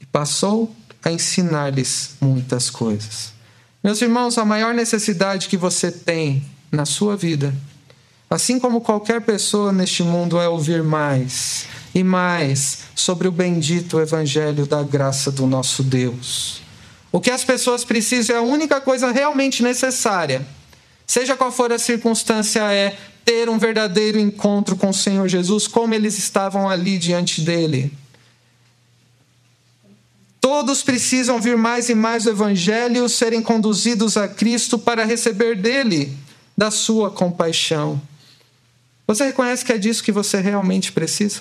E 0.01 0.07
passou 0.07 0.75
a 1.05 1.13
ensinar-lhes 1.13 2.17
muitas 2.21 2.69
coisas. 2.69 3.33
Meus 3.81 4.03
irmãos, 4.03 4.37
a 4.39 4.45
maior 4.45 4.75
necessidade 4.75 5.49
que 5.49 5.57
você 5.57 5.93
tem 5.93 6.45
na 6.73 6.85
sua 6.85 7.17
vida, 7.17 7.55
assim 8.29 8.59
como 8.59 8.81
qualquer 8.81 9.21
pessoa 9.21 9.73
neste 9.73 10.03
mundo, 10.03 10.41
é 10.41 10.49
ouvir 10.49 10.83
mais 10.83 11.67
e 11.95 12.03
mais 12.03 12.87
sobre 12.93 13.29
o 13.29 13.31
bendito 13.31 14.01
Evangelho 14.01 14.67
da 14.67 14.83
graça 14.83 15.31
do 15.31 15.47
nosso 15.47 15.85
Deus. 15.85 16.61
O 17.13 17.21
que 17.21 17.31
as 17.31 17.45
pessoas 17.45 17.85
precisam 17.85 18.35
é 18.35 18.39
a 18.41 18.43
única 18.43 18.81
coisa 18.81 19.13
realmente 19.13 19.63
necessária 19.63 20.45
Seja 21.07 21.37
qual 21.37 21.53
for 21.53 21.73
a 21.73 21.79
circunstância, 21.79 22.61
é 22.73 22.97
ter 23.25 23.49
um 23.49 23.59
verdadeiro 23.59 24.19
encontro 24.19 24.77
com 24.77 24.91
o 24.91 24.95
Senhor 24.95 25.29
Jesus, 25.29 25.67
como 25.67 25.95
eles 25.95 26.19
estavam 26.19 26.69
ali 26.69 26.99
diante 26.99 27.41
dele. 27.41 27.93
Todos 30.41 30.83
precisam 30.83 31.41
vir 31.41 31.57
mais 31.57 31.89
e 31.89 31.95
mais 31.95 32.25
do 32.25 32.31
Evangelho, 32.31 33.09
serem 33.09 33.41
conduzidos 33.41 34.17
a 34.17 34.29
Cristo 34.29 34.79
para 34.79 35.05
receber 35.05 35.57
dele, 35.57 36.15
da 36.57 36.71
sua 36.71 37.11
compaixão. 37.11 38.01
Você 39.07 39.25
reconhece 39.25 39.65
que 39.65 39.73
é 39.73 39.79
disso 39.79 40.03
que 40.03 40.13
você 40.13 40.41
realmente 40.41 40.93
precisa? 40.93 41.41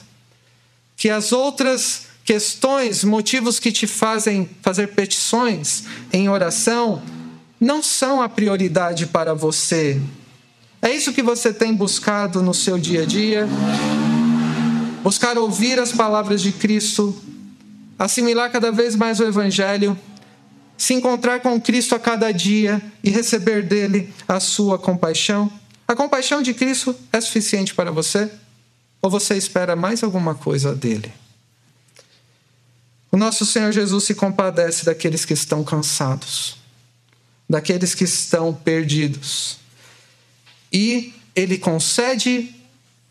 Que 0.96 1.10
as 1.10 1.34
outras 1.34 2.08
questões, 2.24 3.04
motivos 3.04 3.60
que 3.60 3.72
te 3.72 3.86
fazem 3.86 4.50
fazer 4.62 4.88
petições 4.88 5.84
em 6.12 6.30
oração, 6.30 7.02
não 7.64 7.82
são 7.82 8.22
a 8.22 8.28
prioridade 8.28 9.08
para 9.08 9.34
você. 9.34 10.00
É 10.82 10.94
isso 10.94 11.14
que 11.14 11.24
você 11.24 11.54
tem 11.54 11.74
buscado 11.74 12.44
no 12.44 12.54
seu 12.54 12.78
dia 12.78 13.04
a 13.04 13.06
dia? 13.06 13.48
Buscar 15.02 15.38
ouvir 15.38 15.80
as 15.80 15.94
palavras 15.94 16.42
de 16.42 16.52
Cristo, 16.52 17.16
assimilar 17.98 18.52
cada 18.52 18.70
vez 18.70 18.98
mais 18.98 19.22
o 19.22 19.24
Evangelho, 19.24 19.98
se 20.78 20.94
encontrar 20.94 21.40
com 21.40 21.60
Cristo 21.60 21.96
a 21.96 22.00
cada 22.00 22.34
dia 22.34 22.82
e 23.02 23.10
receber 23.10 23.64
dele 23.64 24.14
a 24.28 24.42
sua 24.42 24.78
compaixão? 24.78 25.50
A 25.88 25.96
compaixão 25.96 26.42
de 26.42 26.54
Cristo 26.54 26.94
é 27.14 27.22
suficiente 27.22 27.74
para 27.74 27.92
você? 27.92 28.30
Ou 29.02 29.10
você 29.10 29.38
espera 29.38 29.74
mais 29.74 30.04
alguma 30.04 30.36
coisa 30.36 30.76
dele? 30.76 31.14
O 33.10 33.16
nosso 33.16 33.46
Senhor 33.46 33.72
Jesus 33.72 34.04
se 34.04 34.16
compadece 34.16 34.84
daqueles 34.84 35.24
que 35.24 35.34
estão 35.34 35.64
cansados 35.64 36.62
daqueles 37.54 37.94
que 37.94 38.04
estão 38.04 38.52
perdidos. 38.52 39.60
E 40.72 41.14
ele 41.36 41.60
concede 41.60 42.50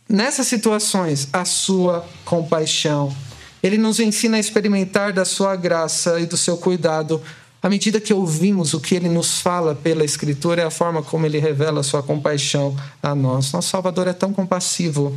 nessas 0.08 0.48
situações 0.48 1.28
a 1.32 1.44
sua 1.44 2.04
compaixão. 2.24 3.14
Ele 3.62 3.78
nos 3.78 4.00
ensina 4.00 4.36
a 4.38 4.40
experimentar 4.40 5.12
da 5.12 5.24
sua 5.24 5.54
graça 5.54 6.18
e 6.18 6.26
do 6.26 6.36
seu 6.36 6.56
cuidado 6.56 7.22
à 7.62 7.68
medida 7.68 8.00
que 8.00 8.12
ouvimos 8.12 8.74
o 8.74 8.80
que 8.80 8.96
ele 8.96 9.08
nos 9.08 9.40
fala 9.40 9.76
pela 9.76 10.04
Escritura, 10.04 10.62
é 10.62 10.64
a 10.64 10.70
forma 10.70 11.00
como 11.00 11.24
ele 11.24 11.38
revela 11.38 11.78
a 11.78 11.84
sua 11.84 12.02
compaixão 12.02 12.76
a 13.00 13.14
nós. 13.14 13.52
Nosso 13.52 13.68
Salvador 13.68 14.08
é 14.08 14.12
tão 14.12 14.32
compassivo 14.32 15.16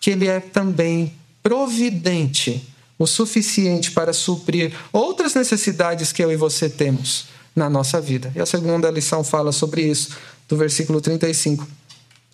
que 0.00 0.10
ele 0.10 0.26
é 0.26 0.40
também 0.40 1.14
providente 1.40 2.68
o 2.98 3.06
suficiente 3.06 3.92
para 3.92 4.12
suprir 4.12 4.72
outras 4.92 5.36
necessidades 5.36 6.10
que 6.10 6.24
eu 6.24 6.32
e 6.32 6.36
você 6.36 6.68
temos 6.68 7.35
na 7.56 7.70
nossa 7.70 8.00
vida. 8.00 8.30
E 8.36 8.40
a 8.40 8.46
segunda 8.46 8.90
lição 8.90 9.24
fala 9.24 9.50
sobre 9.50 9.82
isso, 9.82 10.10
do 10.46 10.56
versículo 10.56 11.00
35 11.00 11.66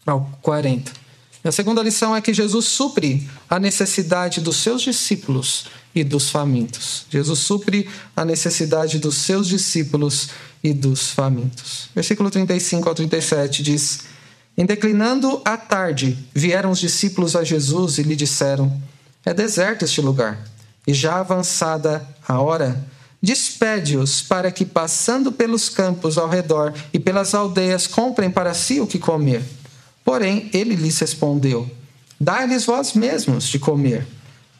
ao 0.05 0.29
40. 0.43 0.91
E 1.45 1.49
a 1.49 1.53
segunda 1.53 1.83
lição 1.83 2.15
é 2.15 2.21
que 2.21 2.35
Jesus 2.35 2.67
supre 2.67 3.29
a 3.49 3.59
necessidade 3.59 4.41
dos 4.41 4.57
seus 4.57 4.83
discípulos 4.83 5.67
e 5.95 6.03
dos 6.03 6.31
famintos. 6.31 7.07
Jesus 7.11 7.39
supre 7.39 7.89
a 8.17 8.25
necessidade 8.25 8.99
dos 8.99 9.17
seus 9.17 9.49
discípulos 9.49 10.31
e 10.63 10.73
dos 10.73 11.11
famintos. 11.11 11.89
Versículo 11.95 12.31
35 12.31 12.89
ao 12.89 12.95
37 12.95 13.63
diz: 13.63 14.01
Em 14.57 14.65
declinando 14.65 15.41
a 15.45 15.57
tarde, 15.57 16.17
vieram 16.35 16.71
os 16.71 16.79
discípulos 16.79 17.35
a 17.35 17.43
Jesus 17.43 17.99
e 17.99 18.03
lhe 18.03 18.17
disseram: 18.17 18.81
É 19.25 19.35
deserto 19.35 19.85
este 19.85 20.01
lugar, 20.01 20.45
e 20.87 20.95
já 20.95 21.19
avançada 21.19 22.07
a 22.27 22.41
hora, 22.41 22.85
despede-os 23.23 24.21
para 24.21 24.51
que, 24.51 24.65
passando 24.65 25.31
pelos 25.31 25.69
campos 25.69 26.19
ao 26.19 26.29
redor 26.29 26.75
e 26.93 26.99
pelas 26.99 27.35
aldeias, 27.35 27.87
comprem 27.87 28.31
para 28.31 28.53
si 28.53 28.81
o 28.81 28.87
que 28.87 28.99
comer. 28.99 29.43
Porém, 30.05 30.51
ele 30.53 30.75
lhes 30.75 30.99
respondeu: 30.99 31.71
Dai-lhes 32.21 32.67
vós 32.67 32.93
mesmos 32.93 33.45
de 33.45 33.59
comer. 33.59 34.07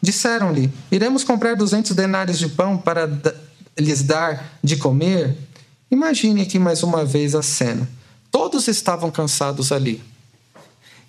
Disseram-lhe: 0.01 0.71
Iremos 0.91 1.23
comprar 1.23 1.55
duzentos 1.55 1.91
denários 1.91 2.39
de 2.39 2.47
pão 2.47 2.77
para 2.77 3.09
lhes 3.77 4.01
dar 4.01 4.57
de 4.63 4.77
comer? 4.77 5.37
Imagine 5.91 6.41
aqui 6.41 6.57
mais 6.57 6.81
uma 6.81 7.03
vez 7.03 7.35
a 7.35 7.43
cena. 7.43 7.87
Todos 8.31 8.67
estavam 8.67 9.11
cansados 9.11 9.71
ali 9.71 10.01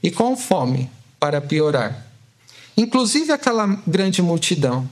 e 0.02 0.10
com 0.10 0.36
fome, 0.36 0.90
para 1.18 1.40
piorar. 1.40 2.06
Inclusive 2.76 3.32
aquela 3.32 3.66
grande 3.86 4.20
multidão. 4.20 4.86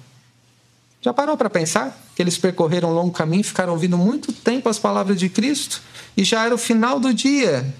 Já 1.03 1.12
parou 1.12 1.37
para 1.37 1.51
pensar 1.51 2.01
que 2.15 2.23
eles 2.23 2.38
percorreram 2.38 2.91
um 2.91 2.95
longo 2.95 3.11
caminho, 3.11 3.43
ficaram 3.43 3.73
ouvindo 3.73 3.99
muito 3.99 4.33
tempo 4.33 4.69
as 4.69 4.79
palavras 4.79 5.19
de 5.19 5.29
Cristo 5.29 5.83
e 6.17 6.23
já 6.23 6.47
era 6.47 6.55
o 6.55 6.59
final 6.59 7.01
do 7.01 7.12
dia? 7.12 7.75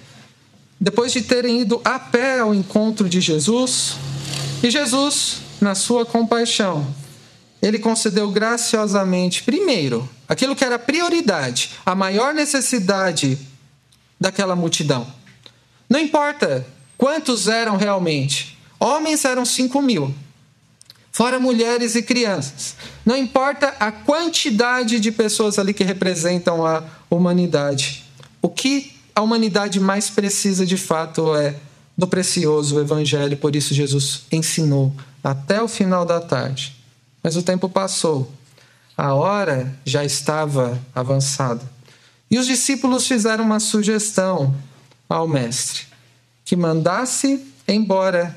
Depois 0.81 1.13
de 1.13 1.23
terem 1.23 1.61
ido 1.61 1.81
a 1.85 2.01
pé 2.01 2.41
ao 2.41 2.53
encontro 2.53 3.09
de 3.09 3.21
Jesus, 3.21 3.95
e 4.61 4.69
Jesus, 4.69 5.37
na 5.61 5.77
sua 5.77 6.05
compaixão, 6.05 6.85
ele 7.63 7.79
concedeu 7.79 8.29
graciosamente, 8.33 9.45
primeiro, 9.45 10.09
aquilo 10.29 10.57
que 10.57 10.65
era 10.65 10.77
prioridade, 10.77 11.71
a 11.87 11.95
maior 11.95 12.35
necessidade 12.35 13.39
daquela 14.21 14.57
multidão. 14.57 15.07
Não 15.89 16.01
importa 16.01 16.67
quantos 16.99 17.47
eram 17.47 17.77
realmente, 17.77 18.59
homens 18.81 19.25
eram 19.25 19.45
cinco 19.45 19.81
mil, 19.81 20.13
fora 21.13 21.39
mulheres 21.39 21.95
e 21.95 22.03
crianças. 22.03 22.75
Não 23.05 23.17
importa 23.17 23.75
a 23.79 23.93
quantidade 23.93 24.99
de 24.99 25.13
pessoas 25.13 25.59
ali 25.59 25.75
que 25.75 25.85
representam 25.85 26.67
a 26.67 26.83
humanidade. 27.11 28.05
O 28.41 28.49
que 28.49 28.97
a 29.15 29.21
humanidade 29.21 29.79
mais 29.79 30.09
precisa 30.09 30.65
de 30.65 30.79
fato 30.79 31.37
é 31.37 31.55
do 31.97 32.07
precioso 32.07 32.81
evangelho, 32.81 33.37
por 33.37 33.55
isso 33.55 33.75
Jesus 33.75 34.23
ensinou 34.33 34.93
até 35.23 35.63
o 35.63 35.69
final 35.69 36.07
da 36.07 36.21
tarde. 36.21 36.75
Mas 37.23 37.37
o 37.37 37.43
tempo 37.43 37.69
passou, 37.69 38.33
a 38.97 39.15
hora 39.15 39.73
já 39.85 40.05
estava 40.05 40.81
avançada. 40.95 41.63
E 42.31 42.39
os 42.39 42.47
discípulos 42.47 43.07
fizeram 43.07 43.45
uma 43.45 43.61
sugestão 43.61 44.55
ao 45.09 45.29
mestre: 45.29 45.83
que 46.45 46.57
mandasse 46.57 47.47
embora 47.69 48.35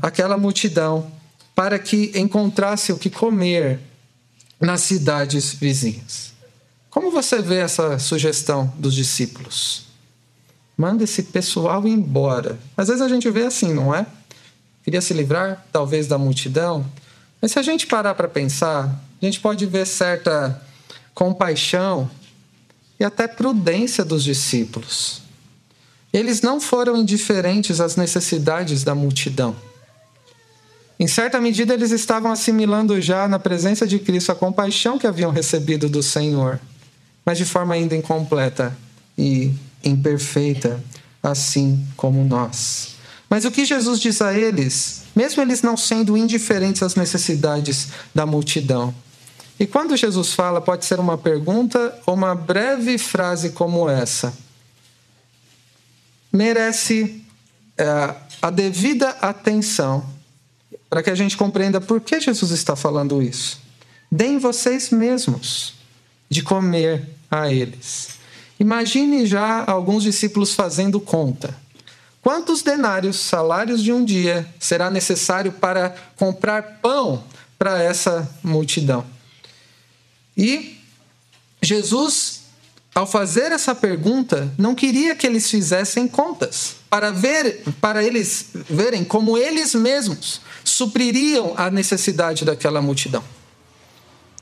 aquela 0.00 0.36
multidão 0.36 1.10
para 1.54 1.78
que 1.78 2.12
encontrasse 2.14 2.92
o 2.92 2.98
que 2.98 3.10
comer 3.10 3.80
nas 4.60 4.82
cidades 4.82 5.54
vizinhas. 5.54 6.32
Como 6.90 7.10
você 7.10 7.42
vê 7.42 7.56
essa 7.58 7.98
sugestão 7.98 8.72
dos 8.78 8.94
discípulos? 8.94 9.86
Manda 10.76 11.04
esse 11.04 11.24
pessoal 11.24 11.86
embora. 11.86 12.58
Às 12.76 12.88
vezes 12.88 13.02
a 13.02 13.08
gente 13.08 13.30
vê 13.30 13.44
assim, 13.44 13.72
não 13.72 13.94
é? 13.94 14.06
Queria 14.84 15.00
se 15.00 15.12
livrar, 15.12 15.66
talvez, 15.72 16.06
da 16.06 16.16
multidão. 16.16 16.86
Mas 17.40 17.52
se 17.52 17.58
a 17.58 17.62
gente 17.62 17.86
parar 17.86 18.14
para 18.14 18.28
pensar, 18.28 18.84
a 19.20 19.24
gente 19.24 19.40
pode 19.40 19.66
ver 19.66 19.86
certa 19.86 20.62
compaixão 21.14 22.10
e 23.00 23.04
até 23.04 23.26
prudência 23.26 24.04
dos 24.04 24.22
discípulos. 24.22 25.22
Eles 26.12 26.40
não 26.40 26.60
foram 26.60 26.96
indiferentes 26.96 27.80
às 27.80 27.96
necessidades 27.96 28.84
da 28.84 28.94
multidão. 28.94 29.54
Em 30.98 31.06
certa 31.06 31.38
medida, 31.40 31.74
eles 31.74 31.90
estavam 31.90 32.32
assimilando 32.32 32.98
já 33.00 33.28
na 33.28 33.38
presença 33.38 33.86
de 33.86 33.98
Cristo 33.98 34.32
a 34.32 34.34
compaixão 34.34 34.98
que 34.98 35.06
haviam 35.06 35.30
recebido 35.30 35.88
do 35.88 36.02
Senhor, 36.02 36.58
mas 37.24 37.36
de 37.36 37.44
forma 37.44 37.74
ainda 37.74 37.94
incompleta 37.94 38.76
e 39.16 39.52
imperfeita, 39.84 40.82
assim 41.22 41.86
como 41.96 42.24
nós. 42.24 42.94
Mas 43.28 43.44
o 43.44 43.50
que 43.50 43.66
Jesus 43.66 44.00
diz 44.00 44.22
a 44.22 44.32
eles, 44.32 45.02
mesmo 45.14 45.42
eles 45.42 45.60
não 45.60 45.76
sendo 45.76 46.16
indiferentes 46.16 46.82
às 46.82 46.94
necessidades 46.94 47.88
da 48.14 48.24
multidão? 48.24 48.94
E 49.60 49.66
quando 49.66 49.96
Jesus 49.96 50.32
fala, 50.32 50.60
pode 50.60 50.86
ser 50.86 50.98
uma 50.98 51.18
pergunta 51.18 51.94
ou 52.06 52.14
uma 52.14 52.34
breve 52.34 52.96
frase 52.96 53.50
como 53.50 53.88
essa 53.88 54.32
merece 56.32 57.22
é, 57.78 58.14
a 58.40 58.50
devida 58.50 59.10
atenção 59.20 60.04
para 60.88 61.02
que 61.02 61.10
a 61.10 61.14
gente 61.14 61.36
compreenda 61.36 61.80
por 61.80 62.00
que 62.00 62.20
Jesus 62.20 62.50
está 62.50 62.76
falando 62.76 63.22
isso. 63.22 63.60
Deem 64.10 64.38
vocês 64.38 64.90
mesmos 64.90 65.74
de 66.28 66.42
comer 66.42 67.08
a 67.30 67.52
eles. 67.52 68.16
Imagine 68.58 69.26
já 69.26 69.64
alguns 69.66 70.02
discípulos 70.02 70.54
fazendo 70.54 71.00
conta. 71.00 71.54
Quantos 72.22 72.62
denários, 72.62 73.16
salários 73.16 73.82
de 73.82 73.92
um 73.92 74.04
dia, 74.04 74.48
será 74.58 74.90
necessário 74.90 75.52
para 75.52 75.94
comprar 76.16 76.80
pão 76.82 77.22
para 77.58 77.82
essa 77.82 78.28
multidão? 78.42 79.04
E 80.36 80.78
Jesus 81.62 82.45
ao 82.96 83.06
fazer 83.06 83.52
essa 83.52 83.74
pergunta, 83.74 84.50
não 84.56 84.74
queria 84.74 85.14
que 85.14 85.26
eles 85.26 85.50
fizessem 85.50 86.08
contas, 86.08 86.76
para 86.88 87.10
ver, 87.10 87.62
para 87.78 88.02
eles 88.02 88.46
verem 88.70 89.04
como 89.04 89.36
eles 89.36 89.74
mesmos 89.74 90.40
supririam 90.64 91.52
a 91.58 91.70
necessidade 91.70 92.42
daquela 92.42 92.80
multidão. 92.80 93.22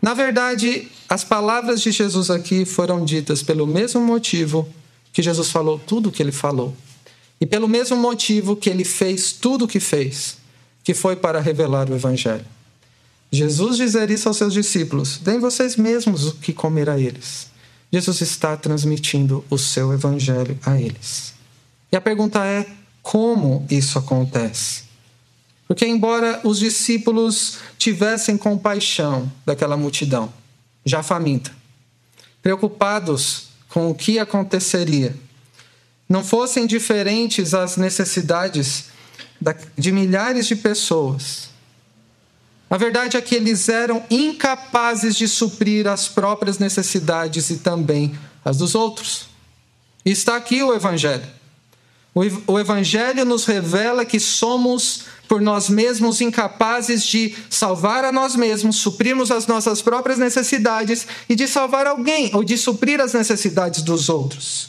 Na 0.00 0.14
verdade, 0.14 0.88
as 1.08 1.24
palavras 1.24 1.82
de 1.82 1.90
Jesus 1.90 2.30
aqui 2.30 2.64
foram 2.64 3.04
ditas 3.04 3.42
pelo 3.42 3.66
mesmo 3.66 4.00
motivo 4.00 4.68
que 5.12 5.20
Jesus 5.20 5.50
falou 5.50 5.76
tudo 5.76 6.08
o 6.08 6.12
que 6.12 6.22
ele 6.22 6.30
falou. 6.30 6.76
E 7.40 7.46
pelo 7.46 7.66
mesmo 7.66 7.96
motivo 7.96 8.54
que 8.54 8.70
ele 8.70 8.84
fez 8.84 9.32
tudo 9.32 9.64
o 9.64 9.68
que 9.68 9.80
fez, 9.80 10.36
que 10.84 10.94
foi 10.94 11.16
para 11.16 11.40
revelar 11.40 11.90
o 11.90 11.94
evangelho. 11.96 12.46
Jesus 13.32 13.76
dizer 13.76 14.12
isso 14.12 14.28
aos 14.28 14.36
seus 14.36 14.52
discípulos: 14.52 15.18
"Deem 15.18 15.40
vocês 15.40 15.74
mesmos 15.74 16.28
o 16.28 16.34
que 16.34 16.52
comer 16.52 16.88
a 16.88 16.96
eles". 16.96 17.52
Jesus 17.92 18.20
está 18.20 18.56
transmitindo 18.56 19.44
o 19.48 19.58
seu 19.58 19.92
evangelho 19.92 20.58
a 20.64 20.80
eles. 20.80 21.34
E 21.92 21.96
a 21.96 22.00
pergunta 22.00 22.44
é: 22.44 22.66
como 23.02 23.66
isso 23.70 23.98
acontece? 23.98 24.84
Porque, 25.66 25.86
embora 25.86 26.40
os 26.44 26.58
discípulos 26.58 27.58
tivessem 27.78 28.36
compaixão 28.36 29.30
daquela 29.46 29.76
multidão, 29.76 30.32
já 30.84 31.02
faminta, 31.02 31.50
preocupados 32.42 33.48
com 33.68 33.90
o 33.90 33.94
que 33.94 34.18
aconteceria, 34.18 35.16
não 36.08 36.22
fossem 36.22 36.66
diferentes 36.66 37.54
às 37.54 37.76
necessidades 37.76 38.86
de 39.76 39.90
milhares 39.90 40.46
de 40.46 40.56
pessoas, 40.56 41.50
a 42.70 42.76
verdade 42.76 43.16
é 43.16 43.20
que 43.20 43.34
eles 43.34 43.68
eram 43.68 44.02
incapazes 44.10 45.14
de 45.16 45.28
suprir 45.28 45.86
as 45.86 46.08
próprias 46.08 46.58
necessidades 46.58 47.50
e 47.50 47.58
também 47.58 48.18
as 48.44 48.56
dos 48.56 48.74
outros. 48.74 49.26
E 50.04 50.10
está 50.10 50.36
aqui 50.36 50.62
o 50.62 50.74
Evangelho. 50.74 51.24
O 52.46 52.60
Evangelho 52.60 53.24
nos 53.24 53.44
revela 53.44 54.04
que 54.04 54.20
somos 54.20 55.02
por 55.26 55.40
nós 55.40 55.68
mesmos 55.68 56.20
incapazes 56.20 57.04
de 57.04 57.34
salvar 57.50 58.04
a 58.04 58.12
nós 58.12 58.36
mesmos, 58.36 58.76
suprirmos 58.76 59.32
as 59.32 59.48
nossas 59.48 59.82
próprias 59.82 60.18
necessidades 60.18 61.06
e 61.28 61.34
de 61.34 61.48
salvar 61.48 61.88
alguém 61.88 62.30
ou 62.32 62.44
de 62.44 62.56
suprir 62.56 63.00
as 63.00 63.14
necessidades 63.14 63.82
dos 63.82 64.08
outros. 64.08 64.68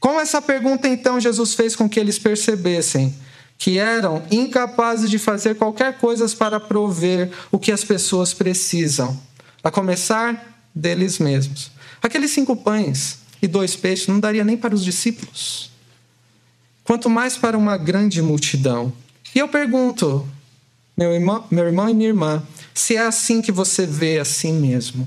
Com 0.00 0.18
essa 0.18 0.42
pergunta, 0.42 0.88
então, 0.88 1.20
Jesus 1.20 1.54
fez 1.54 1.76
com 1.76 1.88
que 1.88 2.00
eles 2.00 2.18
percebessem 2.18 3.14
que 3.60 3.78
eram 3.78 4.22
incapazes 4.30 5.10
de 5.10 5.18
fazer 5.18 5.54
qualquer 5.54 5.98
coisa 5.98 6.26
para 6.30 6.58
prover 6.58 7.30
o 7.52 7.58
que 7.58 7.70
as 7.70 7.84
pessoas 7.84 8.32
precisam, 8.32 9.20
a 9.62 9.70
começar 9.70 10.64
deles 10.74 11.18
mesmos. 11.18 11.70
Aqueles 12.02 12.30
cinco 12.30 12.56
pães 12.56 13.18
e 13.42 13.46
dois 13.46 13.76
peixes 13.76 14.08
não 14.08 14.18
daria 14.18 14.44
nem 14.44 14.56
para 14.56 14.74
os 14.74 14.82
discípulos, 14.82 15.70
quanto 16.82 17.10
mais 17.10 17.36
para 17.36 17.58
uma 17.58 17.76
grande 17.76 18.22
multidão. 18.22 18.90
E 19.34 19.38
eu 19.38 19.46
pergunto, 19.46 20.26
meu 20.96 21.12
irmão, 21.12 21.44
meu 21.50 21.66
irmão 21.66 21.90
e 21.90 21.92
minha 21.92 22.08
irmã, 22.08 22.42
se 22.72 22.96
é 22.96 23.02
assim 23.02 23.42
que 23.42 23.52
você 23.52 23.84
vê 23.84 24.18
a 24.18 24.24
si 24.24 24.52
mesmo. 24.52 25.06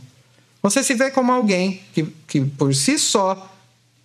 Você 0.62 0.84
se 0.84 0.94
vê 0.94 1.10
como 1.10 1.32
alguém 1.32 1.82
que, 1.92 2.04
que 2.28 2.42
por 2.42 2.76
si 2.76 3.00
só 3.00 3.52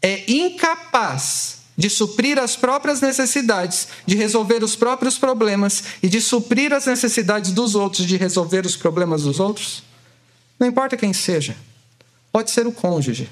é 0.01 0.25
incapaz 0.27 1.58
de 1.79 1.89
suprir 1.89 2.41
as 2.41 2.57
próprias 2.57 3.01
necessidades, 3.01 3.87
de 4.05 4.17
resolver 4.17 4.65
os 4.65 4.75
próprios 4.75 5.17
problemas 5.17 5.85
e 6.03 6.09
de 6.09 6.21
suprir 6.21 6.73
as 6.73 6.87
necessidades 6.87 7.53
dos 7.53 7.77
outros, 7.77 8.05
de 8.05 8.17
resolver 8.17 8.67
os 8.67 8.77
problemas 8.77 9.23
dos 9.23 9.39
outros? 9.39 9.85
Não 10.59 10.67
importa 10.67 10.97
quem 10.97 11.13
seja. 11.13 11.57
Pode 12.33 12.51
ser 12.51 12.67
o 12.67 12.73
cônjuge, 12.73 13.31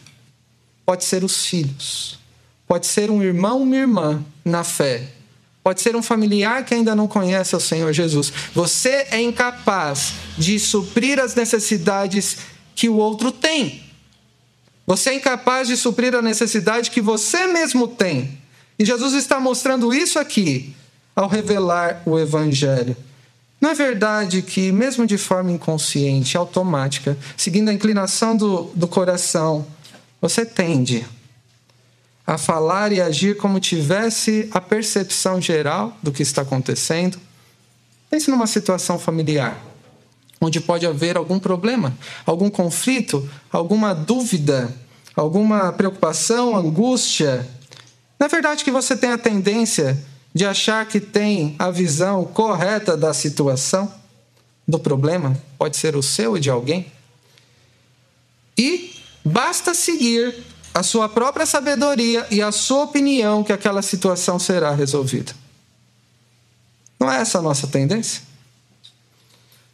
pode 0.86 1.04
ser 1.04 1.24
os 1.24 1.44
filhos, 1.44 2.20
pode 2.68 2.86
ser 2.86 3.10
um 3.10 3.20
irmão, 3.20 3.62
uma 3.62 3.76
irmã 3.76 4.24
na 4.44 4.62
fé, 4.62 5.08
pode 5.62 5.80
ser 5.80 5.96
um 5.96 6.02
familiar 6.02 6.64
que 6.64 6.72
ainda 6.72 6.94
não 6.94 7.08
conhece 7.08 7.56
o 7.56 7.60
Senhor 7.60 7.92
Jesus. 7.92 8.32
Você 8.54 9.08
é 9.10 9.20
incapaz 9.20 10.14
de 10.38 10.58
suprir 10.60 11.18
as 11.18 11.34
necessidades 11.34 12.38
que 12.76 12.88
o 12.88 12.96
outro 12.96 13.32
tem. 13.32 13.85
Você 14.86 15.10
é 15.10 15.14
incapaz 15.14 15.66
de 15.66 15.76
suprir 15.76 16.14
a 16.14 16.22
necessidade 16.22 16.90
que 16.90 17.00
você 17.00 17.46
mesmo 17.46 17.88
tem. 17.88 18.38
E 18.78 18.84
Jesus 18.84 19.14
está 19.14 19.40
mostrando 19.40 19.92
isso 19.92 20.18
aqui 20.18 20.74
ao 21.14 21.28
revelar 21.28 22.02
o 22.06 22.18
Evangelho. 22.18 22.96
Não 23.60 23.70
é 23.70 23.74
verdade 23.74 24.42
que, 24.42 24.70
mesmo 24.70 25.06
de 25.06 25.16
forma 25.16 25.50
inconsciente, 25.50 26.36
automática, 26.36 27.16
seguindo 27.36 27.70
a 27.70 27.72
inclinação 27.72 28.36
do, 28.36 28.70
do 28.74 28.86
coração, 28.86 29.66
você 30.20 30.44
tende 30.44 31.04
a 32.26 32.36
falar 32.36 32.92
e 32.92 33.00
agir 33.00 33.36
como 33.36 33.58
tivesse 33.58 34.48
a 34.52 34.60
percepção 34.60 35.40
geral 35.40 35.96
do 36.02 36.12
que 36.12 36.22
está 36.22 36.42
acontecendo? 36.42 37.18
Pense 38.10 38.30
numa 38.30 38.46
situação 38.46 38.98
familiar, 38.98 39.58
onde 40.40 40.60
pode 40.60 40.86
haver 40.86 41.16
algum 41.16 41.38
problema, 41.38 41.96
algum 42.24 42.50
conflito, 42.50 43.28
alguma 43.50 43.94
dúvida, 43.94 44.74
alguma 45.14 45.72
preocupação, 45.72 46.56
angústia. 46.56 47.48
É 48.18 48.28
verdade 48.28 48.64
que 48.64 48.70
você 48.70 48.96
tem 48.96 49.10
a 49.10 49.18
tendência 49.18 50.02
de 50.34 50.44
achar 50.44 50.86
que 50.86 51.00
tem 51.00 51.56
a 51.58 51.70
visão 51.70 52.24
correta 52.24 52.96
da 52.96 53.14
situação, 53.14 53.92
do 54.68 54.78
problema, 54.78 55.40
pode 55.56 55.76
ser 55.76 55.94
o 55.94 56.02
seu 56.02 56.36
e 56.36 56.40
de 56.40 56.50
alguém. 56.50 56.90
E 58.58 58.96
basta 59.24 59.74
seguir 59.74 60.34
a 60.74 60.82
sua 60.82 61.08
própria 61.08 61.46
sabedoria 61.46 62.26
e 62.30 62.42
a 62.42 62.50
sua 62.50 62.84
opinião 62.84 63.44
que 63.44 63.52
aquela 63.52 63.80
situação 63.80 64.38
será 64.38 64.72
resolvida. 64.72 65.32
Não 66.98 67.10
é 67.10 67.20
essa 67.20 67.38
a 67.38 67.42
nossa 67.42 67.66
tendência? 67.66 68.22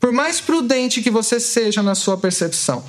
Por 0.02 0.10
mais 0.10 0.40
prudente 0.40 1.00
que 1.00 1.12
você 1.12 1.38
seja 1.38 1.80
na 1.80 1.94
sua 1.94 2.18
percepção, 2.18 2.84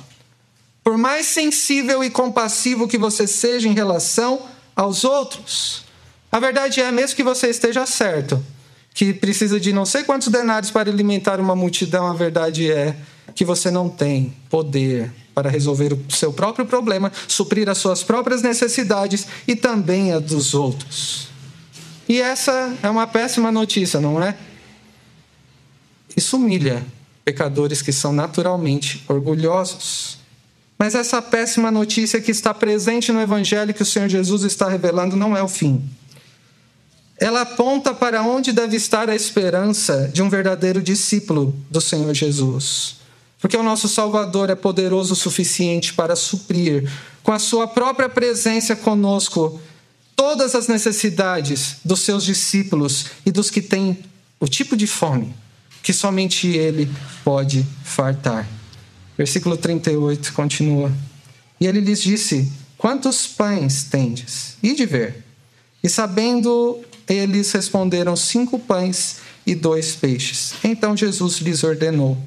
por 0.82 0.98
mais 0.98 1.26
sensível 1.26 2.02
e 2.02 2.10
compassivo 2.10 2.88
que 2.88 2.98
você 2.98 3.24
seja 3.24 3.68
em 3.68 3.72
relação 3.72 4.42
aos 4.74 5.04
outros, 5.04 5.84
a 6.32 6.40
verdade 6.40 6.80
é, 6.80 6.90
mesmo 6.90 7.14
que 7.14 7.22
você 7.22 7.48
esteja 7.48 7.86
certo, 7.86 8.44
que 8.92 9.14
precisa 9.14 9.60
de 9.60 9.72
não 9.72 9.86
sei 9.86 10.02
quantos 10.02 10.26
denários 10.26 10.72
para 10.72 10.90
alimentar 10.90 11.38
uma 11.38 11.54
multidão, 11.54 12.08
a 12.08 12.14
verdade 12.14 12.68
é 12.72 12.96
que 13.32 13.44
você 13.44 13.70
não 13.70 13.88
tem 13.88 14.34
poder 14.50 15.12
para 15.32 15.48
resolver 15.48 15.92
o 15.92 16.12
seu 16.12 16.32
próprio 16.32 16.66
problema, 16.66 17.12
suprir 17.28 17.68
as 17.68 17.78
suas 17.78 18.02
próprias 18.02 18.42
necessidades 18.42 19.24
e 19.46 19.54
também 19.54 20.12
a 20.12 20.18
dos 20.18 20.52
outros. 20.52 21.28
E 22.08 22.20
essa 22.20 22.76
é 22.82 22.90
uma 22.90 23.06
péssima 23.06 23.52
notícia, 23.52 24.00
não 24.00 24.20
é? 24.20 24.36
Isso 26.16 26.36
humilha 26.36 26.84
pecadores 27.24 27.80
que 27.82 27.92
são 27.92 28.12
naturalmente 28.12 29.04
orgulhosos. 29.08 30.18
Mas 30.78 30.94
essa 30.94 31.22
péssima 31.22 31.70
notícia 31.70 32.20
que 32.20 32.30
está 32.30 32.52
presente 32.52 33.12
no 33.12 33.20
Evangelho 33.20 33.72
que 33.72 33.82
o 33.82 33.86
Senhor 33.86 34.08
Jesus 34.08 34.42
está 34.42 34.68
revelando 34.68 35.16
não 35.16 35.36
é 35.36 35.42
o 35.42 35.48
fim 35.48 35.82
ela 37.18 37.42
aponta 37.42 37.94
para 37.94 38.22
onde 38.22 38.52
deve 38.52 38.76
estar 38.76 39.08
a 39.08 39.14
esperança 39.14 40.10
de 40.12 40.22
um 40.22 40.28
verdadeiro 40.28 40.82
discípulo 40.82 41.54
do 41.70 41.80
Senhor 41.80 42.12
Jesus. 42.12 42.96
Porque 43.40 43.56
o 43.56 43.62
nosso 43.62 43.88
Salvador 43.88 44.50
é 44.50 44.54
poderoso 44.54 45.12
o 45.12 45.16
suficiente 45.16 45.94
para 45.94 46.16
suprir, 46.16 46.90
com 47.22 47.32
a 47.32 47.38
sua 47.38 47.68
própria 47.68 48.08
presença 48.08 48.74
conosco, 48.74 49.60
todas 50.16 50.54
as 50.54 50.66
necessidades 50.66 51.76
dos 51.84 52.00
seus 52.00 52.24
discípulos 52.24 53.06
e 53.24 53.30
dos 53.30 53.50
que 53.50 53.62
têm 53.62 53.98
o 54.40 54.48
tipo 54.48 54.76
de 54.76 54.86
fome 54.86 55.34
que 55.84 55.92
somente 55.92 56.48
Ele 56.48 56.90
pode 57.22 57.64
fartar. 57.84 58.48
Versículo 59.16 59.56
38 59.56 60.32
continua. 60.32 60.90
E 61.60 61.66
ele 61.66 61.78
lhes 61.78 62.02
disse: 62.02 62.50
Quantos 62.76 63.26
pães 63.26 63.84
tendes? 63.84 64.56
E 64.62 64.74
de 64.74 64.86
ver. 64.86 65.24
E 65.82 65.88
sabendo 65.88 66.80
eles 67.08 67.52
responderam: 67.52 68.16
Cinco 68.16 68.58
pães 68.58 69.18
e 69.46 69.54
dois 69.54 69.94
peixes. 69.94 70.54
Então 70.64 70.96
Jesus 70.96 71.36
lhes 71.36 71.62
ordenou 71.62 72.18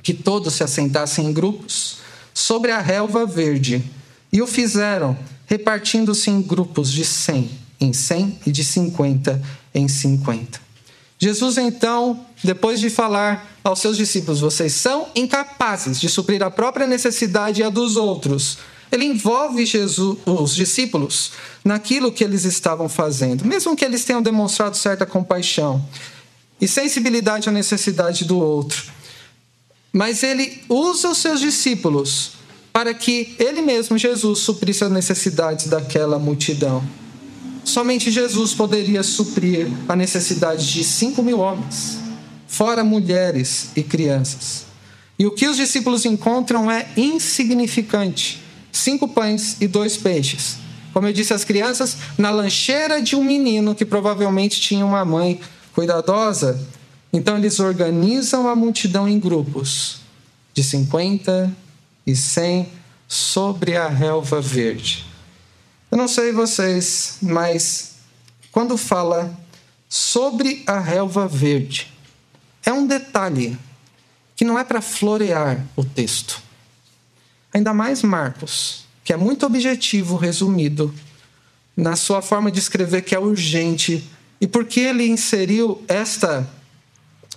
que 0.00 0.14
todos 0.14 0.54
se 0.54 0.62
assentassem 0.62 1.26
em 1.26 1.32
grupos 1.32 1.98
sobre 2.32 2.70
a 2.70 2.80
relva 2.80 3.26
verde. 3.26 3.84
E 4.32 4.40
o 4.40 4.46
fizeram, 4.46 5.16
repartindo-se 5.46 6.30
em 6.30 6.40
grupos 6.40 6.90
de 6.90 7.04
cem 7.04 7.50
em 7.80 7.92
cem 7.92 8.38
e 8.46 8.52
de 8.52 8.64
cinquenta 8.64 9.42
em 9.74 9.88
cinquenta. 9.88 10.63
Jesus, 11.18 11.56
então, 11.58 12.26
depois 12.42 12.80
de 12.80 12.90
falar 12.90 13.58
aos 13.62 13.78
seus 13.78 13.96
discípulos: 13.96 14.40
Vocês 14.40 14.72
são 14.72 15.08
incapazes 15.14 16.00
de 16.00 16.08
suprir 16.08 16.42
a 16.42 16.50
própria 16.50 16.86
necessidade 16.86 17.60
e 17.60 17.64
a 17.64 17.70
dos 17.70 17.96
outros 17.96 18.58
ele 18.94 19.06
envolve 19.06 19.66
Jesus, 19.66 20.18
os 20.24 20.54
discípulos 20.54 21.32
naquilo 21.64 22.12
que 22.12 22.22
eles 22.22 22.44
estavam 22.44 22.88
fazendo, 22.88 23.44
mesmo 23.44 23.74
que 23.74 23.84
eles 23.84 24.04
tenham 24.04 24.22
demonstrado 24.22 24.76
certa 24.76 25.04
compaixão 25.04 25.84
e 26.60 26.68
sensibilidade 26.68 27.48
à 27.48 27.52
necessidade 27.52 28.24
do 28.24 28.38
outro. 28.38 28.84
Mas 29.92 30.22
ele 30.22 30.62
usa 30.68 31.08
os 31.08 31.18
seus 31.18 31.40
discípulos 31.40 32.32
para 32.72 32.94
que 32.94 33.34
ele 33.38 33.62
mesmo, 33.62 33.98
Jesus, 33.98 34.40
suprisse 34.40 34.84
as 34.84 34.90
necessidades 34.92 35.66
daquela 35.66 36.18
multidão. 36.18 36.82
Somente 37.64 38.10
Jesus 38.10 38.54
poderia 38.54 39.02
suprir 39.02 39.68
a 39.88 39.96
necessidade 39.96 40.72
de 40.72 40.84
cinco 40.84 41.22
mil 41.22 41.40
homens, 41.40 41.98
fora 42.46 42.84
mulheres 42.84 43.70
e 43.74 43.82
crianças. 43.82 44.66
E 45.18 45.26
o 45.26 45.30
que 45.30 45.48
os 45.48 45.56
discípulos 45.56 46.04
encontram 46.04 46.70
é 46.70 46.86
insignificante 46.96 48.44
cinco 48.74 49.06
pães 49.06 49.56
e 49.60 49.68
dois 49.68 49.96
peixes. 49.96 50.56
Como 50.92 51.06
eu 51.06 51.12
disse 51.12 51.32
às 51.32 51.44
crianças, 51.44 51.96
na 52.18 52.30
lancheira 52.30 53.00
de 53.00 53.16
um 53.16 53.24
menino 53.24 53.74
que 53.74 53.84
provavelmente 53.84 54.60
tinha 54.60 54.84
uma 54.84 55.04
mãe 55.04 55.40
cuidadosa. 55.72 56.60
Então 57.12 57.38
eles 57.38 57.60
organizam 57.60 58.48
a 58.48 58.56
multidão 58.56 59.08
em 59.08 59.18
grupos 59.18 60.00
de 60.52 60.62
50 60.62 61.52
e 62.06 62.14
100 62.14 62.68
sobre 63.08 63.76
a 63.76 63.88
relva 63.88 64.40
verde. 64.40 65.04
Eu 65.94 65.98
não 65.98 66.08
sei 66.08 66.32
vocês, 66.32 67.18
mas 67.22 67.92
quando 68.50 68.76
fala 68.76 69.32
sobre 69.88 70.64
a 70.66 70.80
relva 70.80 71.28
verde, 71.28 71.94
é 72.66 72.72
um 72.72 72.84
detalhe 72.84 73.56
que 74.34 74.44
não 74.44 74.58
é 74.58 74.64
para 74.64 74.80
florear 74.80 75.64
o 75.76 75.84
texto. 75.84 76.42
Ainda 77.52 77.72
mais 77.72 78.02
Marcos, 78.02 78.86
que 79.04 79.12
é 79.12 79.16
muito 79.16 79.46
objetivo, 79.46 80.16
resumido, 80.16 80.92
na 81.76 81.94
sua 81.94 82.20
forma 82.20 82.50
de 82.50 82.58
escrever 82.58 83.02
que 83.02 83.14
é 83.14 83.18
urgente. 83.20 84.04
E 84.40 84.48
por 84.48 84.64
que 84.64 84.80
ele 84.80 85.06
inseriu 85.06 85.80
esta 85.86 86.44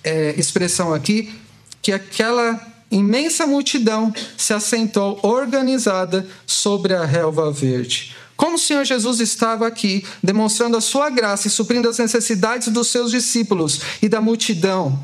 é, 0.04 0.34
expressão 0.36 0.96
aqui, 0.96 1.32
que 1.80 1.92
aquela 1.92 2.60
imensa 2.90 3.46
multidão 3.46 4.12
se 4.36 4.52
assentou 4.52 5.20
organizada 5.22 6.28
sobre 6.48 6.96
a 6.96 7.06
relva 7.06 7.52
verde. 7.52 8.16
Como 8.38 8.56
o 8.56 8.60
Senhor 8.60 8.86
Jesus 8.86 9.20
estava 9.20 9.68
aqui, 9.68 10.06
demonstrando 10.24 10.78
a 10.78 10.82
sua 10.82 11.10
graça 11.10 11.48
e 11.48 11.52
suprindo 11.52 11.90
as 11.90 11.98
necessidades 11.98 12.70
dos 12.70 12.88
seus 12.88 13.12
discípulos 13.12 13.82
e 14.02 14.08
da 14.08 14.22
multidão, 14.22 15.04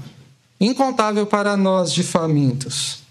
incontável 0.61 1.25
para 1.25 1.57
nós 1.57 1.91
de 1.91 2.03
famintos 2.03 3.03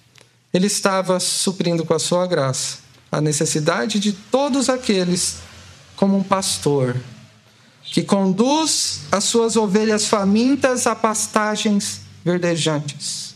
ele 0.52 0.66
estava 0.66 1.18
suprindo 1.18 1.84
com 1.84 1.94
a 1.94 1.98
sua 1.98 2.26
graça 2.26 2.78
a 3.10 3.20
necessidade 3.20 3.98
de 3.98 4.12
todos 4.12 4.70
aqueles, 4.70 5.36
como 5.96 6.16
um 6.16 6.22
pastor 6.22 6.96
que 7.84 8.02
conduz 8.02 9.00
as 9.10 9.24
suas 9.24 9.54
ovelhas 9.54 10.06
famintas 10.06 10.86
a 10.86 10.94
pastagens 10.94 12.00
verdejantes. 12.24 13.34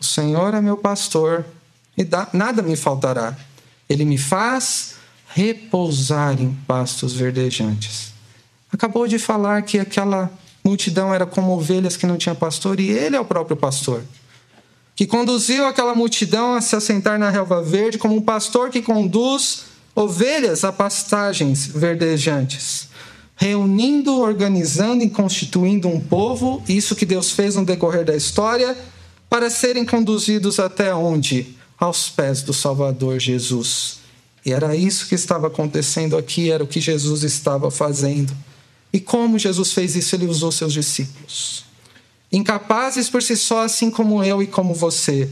O 0.00 0.04
Senhor 0.04 0.54
é 0.54 0.60
meu 0.60 0.76
pastor 0.76 1.46
e 1.96 2.04
nada 2.32 2.62
me 2.62 2.74
faltará. 2.74 3.36
Ele 3.88 4.04
me 4.04 4.18
faz 4.18 4.96
repousar 5.34 6.40
em 6.40 6.52
pastos 6.66 7.12
verdejantes. 7.12 8.12
Acabou 8.72 9.08
de 9.08 9.18
falar 9.18 9.62
que 9.62 9.78
aquela 9.78 10.30
multidão 10.62 11.12
era 11.12 11.26
como 11.26 11.52
ovelhas 11.52 11.96
que 11.96 12.06
não 12.06 12.16
tinha 12.16 12.34
pastor 12.34 12.78
e 12.78 12.90
ele 12.90 13.16
é 13.16 13.20
o 13.20 13.24
próprio 13.24 13.56
pastor 13.56 14.02
que 15.00 15.06
conduziu 15.06 15.64
aquela 15.66 15.94
multidão 15.94 16.54
a 16.54 16.60
se 16.60 16.76
assentar 16.76 17.18
na 17.18 17.30
relva 17.30 17.62
verde, 17.62 17.96
como 17.96 18.16
um 18.16 18.20
pastor 18.20 18.68
que 18.68 18.82
conduz 18.82 19.62
ovelhas 19.94 20.62
a 20.62 20.70
pastagens 20.70 21.66
verdejantes, 21.66 22.88
reunindo, 23.34 24.20
organizando 24.20 25.02
e 25.02 25.08
constituindo 25.08 25.88
um 25.88 25.98
povo, 25.98 26.62
isso 26.68 26.94
que 26.94 27.06
Deus 27.06 27.30
fez 27.30 27.56
no 27.56 27.64
decorrer 27.64 28.04
da 28.04 28.14
história, 28.14 28.76
para 29.30 29.48
serem 29.48 29.86
conduzidos 29.86 30.60
até 30.60 30.94
onde? 30.94 31.56
Aos 31.78 32.10
pés 32.10 32.42
do 32.42 32.52
Salvador 32.52 33.18
Jesus. 33.18 33.99
E 34.44 34.52
era 34.52 34.74
isso 34.74 35.06
que 35.06 35.14
estava 35.14 35.48
acontecendo 35.48 36.16
aqui, 36.16 36.50
era 36.50 36.64
o 36.64 36.66
que 36.66 36.80
Jesus 36.80 37.22
estava 37.22 37.70
fazendo. 37.70 38.34
E 38.92 38.98
como 38.98 39.38
Jesus 39.38 39.72
fez 39.72 39.94
isso? 39.94 40.14
Ele 40.14 40.26
usou 40.26 40.50
seus 40.50 40.72
discípulos. 40.72 41.64
Incapazes 42.32 43.08
por 43.08 43.22
si 43.22 43.36
só, 43.36 43.62
assim 43.62 43.90
como 43.90 44.24
eu 44.24 44.42
e 44.42 44.46
como 44.46 44.74
você. 44.74 45.28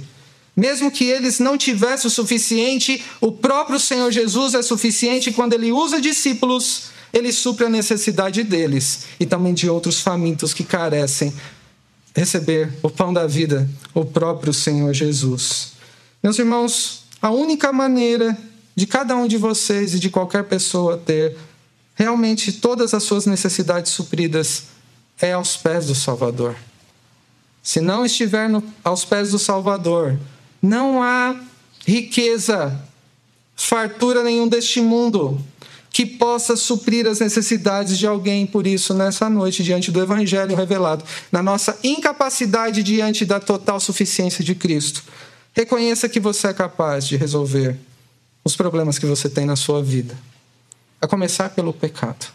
Mesmo 0.57 0.91
que 0.91 1.05
eles 1.05 1.39
não 1.39 1.57
tivessem 1.57 2.09
o 2.09 2.11
suficiente, 2.11 3.03
o 3.21 3.31
próprio 3.31 3.79
Senhor 3.79 4.11
Jesus 4.11 4.55
é 4.55 4.63
suficiente 4.63 5.31
quando 5.31 5.53
ele 5.53 5.71
usa 5.71 6.01
discípulos, 6.01 6.91
ele 7.13 7.33
supre 7.33 7.67
a 7.67 7.69
necessidade 7.69 8.43
deles 8.43 9.05
e 9.21 9.25
também 9.25 9.55
de 9.55 9.71
outros 9.71 10.01
famintos 10.01 10.53
que 10.53 10.65
carecem 10.65 11.33
receber 12.15 12.73
o 12.83 12.91
pão 12.91 13.13
da 13.13 13.27
vida, 13.27 13.71
o 13.95 14.05
próprio 14.05 14.53
Senhor 14.53 14.93
Jesus. 14.93 15.75
Meus 16.21 16.39
irmãos, 16.39 17.05
a 17.23 17.31
única 17.31 17.73
maneira 17.73 18.37
de 18.79 18.87
cada 18.87 19.16
um 19.16 19.26
de 19.26 19.37
vocês 19.37 19.93
e 19.93 19.99
de 19.99 20.09
qualquer 20.09 20.45
pessoa 20.45 20.97
ter 20.97 21.37
realmente 21.97 22.53
todas 22.53 22.95
as 22.95 23.03
suas 23.03 23.26
necessidades 23.26 23.91
supridas 23.91 24.66
é 25.20 25.33
aos 25.33 25.57
pés 25.57 25.87
do 25.87 25.97
Salvador. 25.97 26.55
Se 27.61 27.81
não 27.81 28.07
estiver 28.07 28.49
no, 28.49 28.62
aos 28.85 29.05
pés 29.05 29.33
do 29.33 29.39
Salvador, 29.39 30.16
não 30.62 31.03
há 31.03 31.35
riqueza, 31.85 32.81
fartura 33.57 34.22
nenhum 34.22 34.47
deste 34.47 34.81
mundo 34.81 35.45
que 35.91 36.07
possa 36.07 36.55
suprir 36.55 37.05
as 37.09 37.18
necessidades 37.18 37.99
de 37.99 38.07
alguém. 38.07 38.47
Por 38.47 38.64
isso, 38.64 38.95
nessa 38.95 39.29
noite, 39.29 39.64
diante 39.64 39.91
do 39.91 40.01
Evangelho 40.01 40.55
revelado, 40.55 41.05
na 41.33 41.43
nossa 41.43 41.76
incapacidade 41.83 42.85
diante 42.85 43.24
da 43.24 43.41
total 43.41 43.81
suficiência 43.81 44.45
de 44.45 44.55
Cristo, 44.55 45.03
reconheça 45.53 46.09
que 46.09 46.20
você 46.20 46.47
é 46.47 46.53
capaz 46.55 47.09
de 47.09 47.16
resolver 47.16 47.88
os 48.49 48.57
problemas 48.57 48.99
que 48.99 49.05
você 49.05 49.28
tem 49.28 49.44
na 49.44 49.57
sua 49.57 49.82
vida, 49.82 50.16
a 51.01 51.07
começar 51.07 51.51
pelo 51.51 51.70
pecado. 51.70 52.26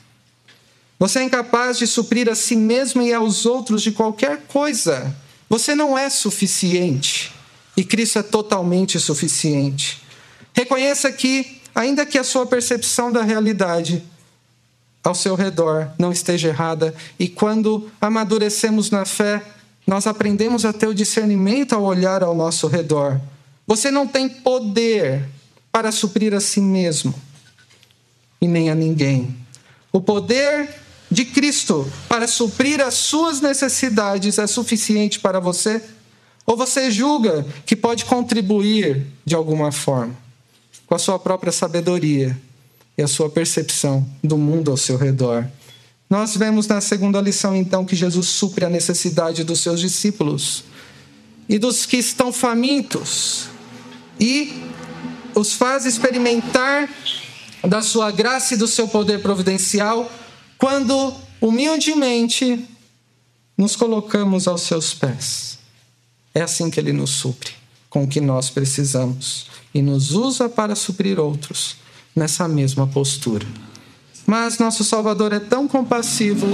Você 0.99 1.17
é 1.19 1.23
incapaz 1.23 1.79
de 1.79 1.87
suprir 1.87 2.29
a 2.29 2.35
si 2.35 2.55
mesmo 2.55 3.01
e 3.01 3.11
aos 3.11 3.47
outros 3.47 3.81
de 3.81 3.91
qualquer 3.91 4.43
coisa. 4.47 5.13
Você 5.49 5.73
não 5.73 5.97
é 5.97 6.11
suficiente. 6.11 7.33
E 7.75 7.83
Cristo 7.83 8.19
é 8.19 8.23
totalmente 8.23 8.99
suficiente. 8.99 10.03
Reconheça 10.53 11.11
que 11.11 11.59
ainda 11.73 12.05
que 12.05 12.19
a 12.19 12.23
sua 12.23 12.45
percepção 12.45 13.11
da 13.11 13.23
realidade 13.23 14.03
ao 15.03 15.15
seu 15.15 15.33
redor 15.33 15.89
não 15.97 16.11
esteja 16.11 16.49
errada, 16.49 16.93
e 17.17 17.27
quando 17.27 17.91
amadurecemos 17.99 18.91
na 18.91 19.03
fé, 19.03 19.43
nós 19.85 20.05
aprendemos 20.05 20.63
a 20.63 20.71
ter 20.71 20.87
o 20.87 20.93
discernimento 20.93 21.73
ao 21.73 21.81
olhar 21.81 22.23
ao 22.23 22.35
nosso 22.35 22.67
redor. 22.67 23.19
Você 23.65 23.89
não 23.89 24.07
tem 24.07 24.29
poder 24.29 25.27
para 25.73 25.91
suprir 25.91 26.33
a 26.33 26.39
si 26.39 26.61
mesmo 26.61 27.13
e 28.39 28.47
nem 28.47 28.69
a 28.69 28.75
ninguém. 28.75 29.35
O 29.91 29.99
poder 29.99 30.69
de 31.11 31.25
Cristo 31.25 31.91
para 32.07 32.27
suprir 32.27 32.79
as 32.79 32.93
suas 32.93 33.41
necessidades 33.41 34.39
é 34.39 34.47
suficiente 34.47 35.19
para 35.19 35.41
você? 35.41 35.81
Ou 36.45 36.55
você 36.55 36.89
julga 36.89 37.45
que 37.65 37.75
pode 37.75 38.05
contribuir 38.05 39.05
de 39.25 39.35
alguma 39.35 39.69
forma? 39.69 40.23
com 40.93 40.95
a 40.95 40.99
sua 40.99 41.17
própria 41.17 41.51
sabedoria 41.51 42.39
e 42.95 43.01
a 43.01 43.07
sua 43.07 43.27
percepção 43.27 44.07
do 44.23 44.37
mundo 44.37 44.69
ao 44.69 44.77
seu 44.77 44.95
redor. 44.95 45.47
Nós 46.07 46.37
vemos 46.37 46.67
na 46.67 46.79
segunda 46.81 47.19
lição, 47.19 47.55
então, 47.55 47.83
que 47.83 47.95
Jesus 47.95 48.27
supre 48.27 48.63
a 48.63 48.69
necessidade 48.69 49.43
dos 49.43 49.59
seus 49.59 49.79
discípulos 49.79 50.63
e 51.49 51.57
dos 51.57 51.87
que 51.87 51.97
estão 51.97 52.31
famintos 52.31 53.47
e 54.19 54.53
os 55.35 55.53
faz 55.53 55.85
experimentar 55.85 56.89
da 57.67 57.81
sua 57.81 58.11
graça 58.11 58.53
e 58.53 58.57
do 58.57 58.67
seu 58.67 58.87
poder 58.87 59.21
providencial 59.21 60.11
quando 60.57 61.13
humildemente 61.41 62.67
nos 63.57 63.75
colocamos 63.75 64.47
aos 64.47 64.61
seus 64.61 64.93
pés. 64.93 65.59
É 66.33 66.41
assim 66.41 66.69
que 66.69 66.79
ele 66.79 66.93
nos 66.93 67.11
supre 67.11 67.51
com 67.89 68.03
o 68.03 68.07
que 68.07 68.19
nós 68.19 68.49
precisamos 68.49 69.47
e 69.73 69.81
nos 69.81 70.11
usa 70.11 70.49
para 70.49 70.75
suprir 70.75 71.19
outros 71.19 71.75
nessa 72.15 72.47
mesma 72.47 72.87
postura. 72.87 73.45
Mas 74.25 74.57
nosso 74.57 74.83
Salvador 74.83 75.33
é 75.33 75.39
tão 75.39 75.67
compassivo 75.67 76.47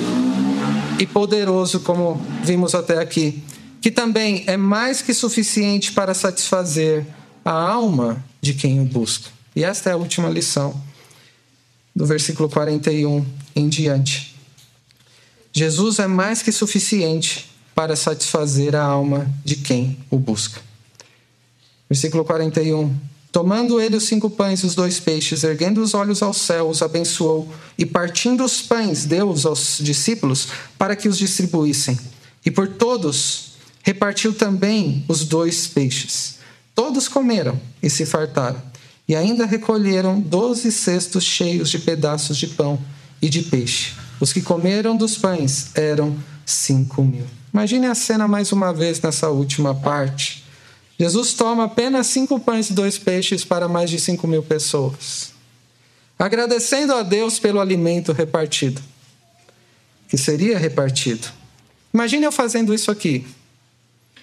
e 0.99 1.05
poderoso, 1.05 1.79
como 1.81 2.19
vimos 2.43 2.75
até 2.75 2.99
aqui, 2.99 3.41
que 3.79 3.91
também 3.91 4.43
é 4.47 4.57
mais 4.57 5.01
que 5.01 5.13
suficiente 5.13 5.91
para 5.91 6.13
satisfazer 6.13 7.05
a 7.49 7.53
alma 7.53 8.23
de 8.39 8.53
quem 8.53 8.79
o 8.79 8.85
busca. 8.85 9.27
E 9.55 9.63
esta 9.63 9.89
é 9.89 9.93
a 9.93 9.97
última 9.97 10.29
lição, 10.29 10.79
do 11.95 12.05
versículo 12.05 12.47
41 12.47 13.25
em 13.55 13.67
diante. 13.67 14.35
Jesus 15.51 15.97
é 15.97 16.05
mais 16.05 16.43
que 16.43 16.51
suficiente 16.51 17.49
para 17.73 17.95
satisfazer 17.95 18.75
a 18.75 18.83
alma 18.83 19.27
de 19.43 19.55
quem 19.55 19.97
o 20.11 20.19
busca. 20.19 20.61
Versículo 21.89 22.23
41. 22.23 22.95
Tomando 23.31 23.81
ele 23.81 23.95
os 23.95 24.03
cinco 24.03 24.29
pães 24.29 24.59
e 24.59 24.67
os 24.67 24.75
dois 24.75 24.99
peixes, 24.99 25.43
erguendo 25.43 25.81
os 25.81 25.95
olhos 25.95 26.21
ao 26.21 26.35
céu, 26.35 26.69
os 26.69 26.83
abençoou, 26.83 27.51
e 27.75 27.83
partindo 27.83 28.45
os 28.45 28.61
pães, 28.61 29.05
deu-os 29.05 29.47
aos 29.47 29.79
discípulos 29.81 30.49
para 30.77 30.95
que 30.95 31.09
os 31.09 31.17
distribuíssem. 31.17 31.97
E 32.45 32.51
por 32.51 32.67
todos 32.67 33.53
repartiu 33.81 34.35
também 34.35 35.03
os 35.07 35.25
dois 35.25 35.65
peixes. 35.65 36.37
Todos 36.79 37.09
comeram 37.09 37.59
e 37.83 37.89
se 37.89 38.05
fartaram, 38.05 38.61
e 39.05 39.13
ainda 39.13 39.45
recolheram 39.45 40.17
doze 40.17 40.71
cestos 40.71 41.25
cheios 41.25 41.69
de 41.69 41.77
pedaços 41.77 42.37
de 42.37 42.47
pão 42.47 42.79
e 43.21 43.27
de 43.27 43.41
peixe. 43.41 43.91
Os 44.17 44.31
que 44.31 44.41
comeram 44.41 44.95
dos 44.95 45.17
pães 45.17 45.71
eram 45.75 46.17
cinco 46.45 47.03
mil. 47.03 47.25
Imagine 47.53 47.87
a 47.87 47.95
cena 47.95 48.29
mais 48.29 48.53
uma 48.53 48.73
vez 48.73 49.01
nessa 49.01 49.27
última 49.27 49.75
parte. 49.75 50.45
Jesus 50.97 51.33
toma 51.33 51.65
apenas 51.65 52.07
cinco 52.07 52.39
pães 52.39 52.69
e 52.69 52.73
dois 52.73 52.97
peixes 52.97 53.43
para 53.43 53.67
mais 53.67 53.89
de 53.89 53.99
cinco 53.99 54.25
mil 54.25 54.41
pessoas, 54.41 55.33
agradecendo 56.17 56.93
a 56.93 57.03
Deus 57.03 57.39
pelo 57.39 57.59
alimento 57.59 58.13
repartido, 58.13 58.81
que 60.07 60.17
seria 60.17 60.57
repartido. 60.57 61.27
Imagine 61.93 62.23
eu 62.23 62.31
fazendo 62.31 62.73
isso 62.73 62.89
aqui. 62.89 63.27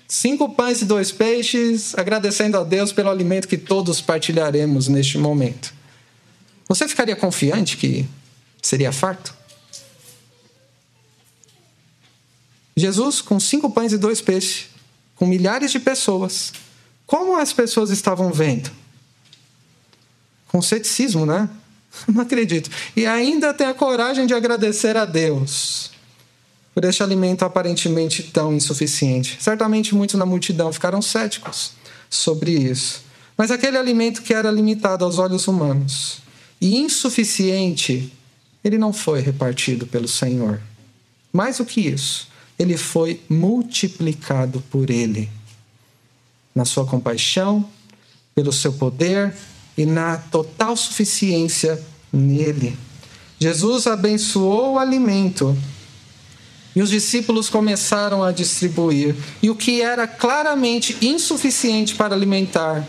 Cinco 0.09 0.49
pães 0.49 0.83
e 0.83 0.85
dois 0.85 1.11
peixes, 1.11 1.95
agradecendo 1.97 2.57
a 2.57 2.63
Deus 2.63 2.93
pelo 2.93 3.11
alimento 3.11 3.49
que 3.49 3.59
todos 3.59 4.01
partilharemos 4.01 4.87
neste 4.87 5.19
momento. 5.19 5.75
Você 6.69 6.87
ficaria 6.87 7.17
confiante 7.17 7.77
que 7.77 8.07
seria 8.63 8.93
farto? 8.93 9.35
Jesus, 12.77 13.21
com 13.21 13.41
cinco 13.41 13.71
pães 13.71 13.93
e 13.93 13.99
dois 13.99 14.21
peixes, 14.21 14.67
com 15.17 15.27
milhares 15.27 15.73
de 15.73 15.81
pessoas, 15.81 16.53
como 17.05 17.37
as 17.37 17.53
pessoas 17.53 17.91
estavam 17.91 18.33
vendo? 18.33 18.71
Com 20.49 20.63
ceticismo, 20.63 21.27
né? 21.27 21.49
Não 22.07 22.23
acredito. 22.23 22.71
E 22.95 23.07
ainda 23.07 23.53
tem 23.55 23.67
a 23.67 23.75
coragem 23.75 24.27
de 24.27 24.35
agradecer 24.35 24.97
a 24.97 25.05
Deus 25.05 25.96
por 26.77 26.85
este 26.85 27.03
alimento 27.03 27.43
aparentemente 27.43 28.23
tão 28.23 28.53
insuficiente. 28.53 29.39
Certamente 29.41 29.95
muitos 29.95 30.17
na 30.17 30.27
multidão 30.27 30.71
ficaram 30.71 31.01
céticos 31.01 31.71
sobre 32.11 32.51
isso. 32.51 33.01
Mas 33.35 33.51
aquele 33.51 33.79
alimento 33.79 34.21
que 34.21 34.35
era 34.35 34.51
limitado 34.51 35.03
aos 35.03 35.19
olhos 35.19 35.49
humanos 35.49 36.19
e 36.61 36.77
insuficiente, 36.77 38.13
ele 38.63 38.77
não 38.77 38.93
foi 38.93 39.23
repartido 39.23 39.87
pelo 39.87 40.07
Senhor. 40.07 40.61
Mais 41.33 41.57
do 41.57 41.65
que 41.65 41.81
isso, 41.81 42.29
ele 42.59 42.77
foi 42.77 43.23
multiplicado 43.27 44.63
por 44.71 44.91
ele 44.91 45.31
na 46.55 46.67
sua 46.67 46.85
compaixão, 46.85 47.67
pelo 48.35 48.53
seu 48.53 48.75
poder 48.75 49.35
e 49.79 49.87
na 49.87 50.19
total 50.19 50.77
suficiência 50.77 51.83
nele. 52.13 52.77
Jesus 53.41 53.87
abençoou 53.87 54.75
o 54.75 54.79
alimento 54.79 55.57
e 56.77 56.83
os 56.83 56.91
discípulos 56.91 57.49
começaram 57.49 58.23
a 58.23 58.31
distribuir. 58.31 59.17
E 59.43 59.51
o 59.51 59.57
que 59.57 59.81
era 59.81 60.07
claramente 60.07 60.97
insuficiente 61.01 61.95
para 61.95 62.15
alimentar 62.15 62.87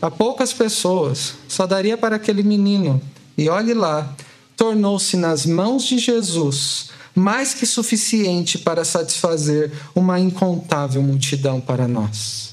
a 0.00 0.10
poucas 0.10 0.52
pessoas, 0.52 1.34
só 1.48 1.66
daria 1.66 1.98
para 1.98 2.16
aquele 2.16 2.42
menino. 2.42 3.02
E 3.36 3.48
olhe 3.48 3.74
lá, 3.74 4.14
tornou-se 4.56 5.16
nas 5.16 5.44
mãos 5.44 5.84
de 5.84 5.98
Jesus 5.98 6.90
mais 7.14 7.52
que 7.52 7.66
suficiente 7.66 8.58
para 8.58 8.84
satisfazer 8.84 9.72
uma 9.94 10.20
incontável 10.20 11.02
multidão 11.02 11.60
para 11.60 11.88
nós 11.88 12.46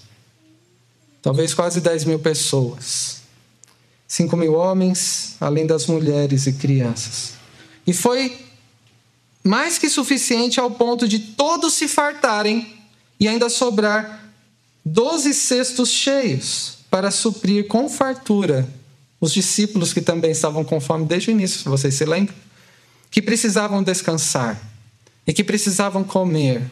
talvez 1.23 1.53
quase 1.53 1.79
10 1.79 2.05
mil 2.05 2.19
pessoas. 2.19 3.23
5 4.07 4.37
mil 4.37 4.53
homens, 4.53 5.37
além 5.39 5.65
das 5.65 5.87
mulheres 5.87 6.45
e 6.45 6.53
crianças. 6.53 7.33
E 7.87 7.93
foi 7.93 8.37
mais 9.43 9.77
que 9.77 9.89
suficiente 9.89 10.59
ao 10.59 10.71
ponto 10.71 11.07
de 11.07 11.19
todos 11.19 11.73
se 11.73 11.87
fartarem 11.87 12.77
e 13.19 13.27
ainda 13.27 13.49
sobrar 13.49 14.31
12 14.85 15.33
cestos 15.33 15.89
cheios 15.89 16.77
para 16.89 17.11
suprir 17.11 17.67
com 17.67 17.89
fartura 17.89 18.67
os 19.19 19.33
discípulos 19.33 19.93
que 19.93 20.01
também 20.01 20.31
estavam 20.31 20.63
com 20.63 20.81
fome 20.81 21.05
desde 21.05 21.29
o 21.29 21.31
início, 21.31 21.69
vocês 21.69 21.93
se 21.93 22.05
lembram. 22.05 22.35
que 23.09 23.21
precisavam 23.21 23.83
descansar 23.83 24.59
e 25.25 25.31
que 25.31 25.43
precisavam 25.43 26.03
comer 26.03 26.63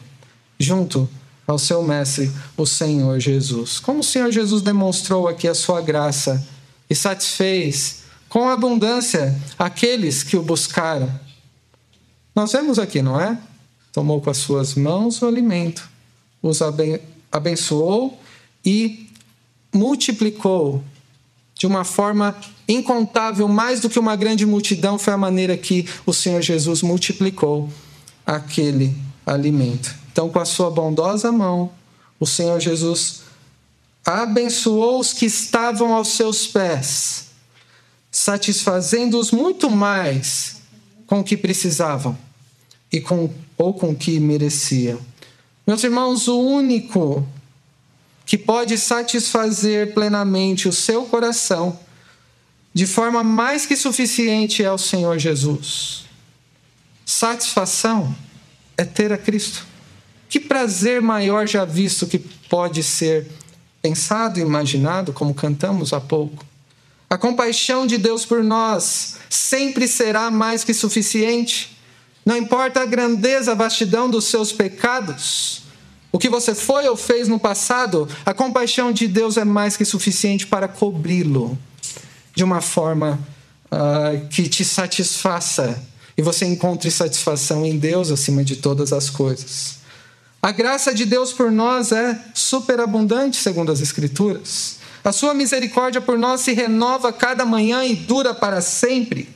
junto 0.58 1.08
ao 1.46 1.58
seu 1.58 1.82
mestre, 1.82 2.30
o 2.56 2.66
Senhor 2.66 3.18
Jesus. 3.18 3.80
Como 3.80 4.00
o 4.00 4.04
Senhor 4.04 4.30
Jesus 4.30 4.62
demonstrou 4.62 5.28
aqui 5.28 5.48
a 5.48 5.54
sua 5.54 5.80
graça 5.80 6.46
e 6.88 6.94
satisfez 6.94 8.02
com 8.28 8.48
abundância 8.48 9.34
aqueles 9.58 10.22
que 10.22 10.36
o 10.36 10.42
buscaram. 10.42 11.10
Nós 12.34 12.52
vemos 12.52 12.78
aqui, 12.78 13.02
não 13.02 13.20
é? 13.20 13.38
Tomou 13.92 14.20
com 14.20 14.30
as 14.30 14.38
suas 14.38 14.74
mãos 14.74 15.20
o 15.20 15.26
alimento, 15.26 15.88
os 16.42 16.60
abençoou 17.30 18.18
e 18.64 19.08
multiplicou 19.72 20.82
de 21.54 21.66
uma 21.66 21.84
forma 21.84 22.34
incontável, 22.66 23.46
mais 23.46 23.80
do 23.80 23.90
que 23.90 23.98
uma 23.98 24.16
grande 24.16 24.46
multidão, 24.46 24.98
foi 24.98 25.12
a 25.12 25.18
maneira 25.18 25.56
que 25.56 25.86
o 26.06 26.12
Senhor 26.12 26.40
Jesus 26.40 26.82
multiplicou 26.82 27.68
aquele 28.26 28.96
alimento. 29.26 29.94
Então, 30.10 30.28
com 30.28 30.38
a 30.38 30.44
sua 30.44 30.70
bondosa 30.70 31.30
mão, 31.30 31.70
o 32.18 32.26
Senhor 32.26 32.58
Jesus 32.60 33.22
abençoou 34.04 34.98
os 34.98 35.12
que 35.12 35.26
estavam 35.26 35.94
aos 35.94 36.08
seus 36.08 36.46
pés, 36.46 37.26
satisfazendo-os 38.10 39.30
muito 39.30 39.70
mais 39.70 40.61
com 41.12 41.20
o 41.20 41.24
que 41.24 41.36
precisavam 41.36 42.16
e 42.90 42.98
com 42.98 43.28
ou 43.58 43.74
com 43.74 43.90
o 43.90 43.94
que 43.94 44.18
mereciam. 44.18 44.98
Meus 45.66 45.84
irmãos, 45.84 46.26
o 46.26 46.40
único 46.40 47.28
que 48.24 48.38
pode 48.38 48.78
satisfazer 48.78 49.92
plenamente 49.92 50.66
o 50.66 50.72
seu 50.72 51.04
coração 51.04 51.78
de 52.72 52.86
forma 52.86 53.22
mais 53.22 53.66
que 53.66 53.76
suficiente 53.76 54.64
é 54.64 54.72
o 54.72 54.78
Senhor 54.78 55.18
Jesus. 55.18 56.06
Satisfação 57.04 58.16
é 58.74 58.82
ter 58.82 59.12
a 59.12 59.18
Cristo. 59.18 59.66
Que 60.30 60.40
prazer 60.40 61.02
maior 61.02 61.46
já 61.46 61.66
visto 61.66 62.06
que 62.06 62.18
pode 62.18 62.82
ser 62.82 63.30
pensado 63.82 64.38
e 64.38 64.42
imaginado, 64.42 65.12
como 65.12 65.34
cantamos 65.34 65.92
há 65.92 66.00
pouco. 66.00 66.51
A 67.12 67.18
compaixão 67.18 67.86
de 67.86 67.98
Deus 67.98 68.24
por 68.24 68.42
nós 68.42 69.16
sempre 69.28 69.86
será 69.86 70.30
mais 70.30 70.64
que 70.64 70.72
suficiente. 70.72 71.76
Não 72.24 72.34
importa 72.34 72.80
a 72.80 72.86
grandeza, 72.86 73.52
a 73.52 73.54
vastidão 73.54 74.08
dos 74.08 74.24
seus 74.24 74.50
pecados, 74.50 75.60
o 76.10 76.18
que 76.18 76.30
você 76.30 76.54
foi 76.54 76.88
ou 76.88 76.96
fez 76.96 77.28
no 77.28 77.38
passado, 77.38 78.08
a 78.24 78.32
compaixão 78.32 78.90
de 78.90 79.06
Deus 79.06 79.36
é 79.36 79.44
mais 79.44 79.76
que 79.76 79.84
suficiente 79.84 80.46
para 80.46 80.66
cobri-lo 80.66 81.58
de 82.34 82.42
uma 82.42 82.62
forma 82.62 83.20
uh, 83.66 84.26
que 84.28 84.48
te 84.48 84.64
satisfaça 84.64 85.82
e 86.16 86.22
você 86.22 86.46
encontre 86.46 86.90
satisfação 86.90 87.66
em 87.66 87.76
Deus 87.76 88.10
acima 88.10 88.42
de 88.42 88.56
todas 88.56 88.90
as 88.90 89.10
coisas. 89.10 89.80
A 90.40 90.50
graça 90.50 90.94
de 90.94 91.04
Deus 91.04 91.30
por 91.30 91.52
nós 91.52 91.92
é 91.92 92.18
superabundante, 92.32 93.36
segundo 93.36 93.70
as 93.70 93.82
Escrituras. 93.82 94.80
A 95.04 95.10
sua 95.10 95.34
misericórdia 95.34 96.00
por 96.00 96.16
nós 96.16 96.42
se 96.42 96.52
renova 96.52 97.12
cada 97.12 97.44
manhã 97.44 97.84
e 97.84 97.94
dura 97.94 98.32
para 98.32 98.60
sempre. 98.60 99.28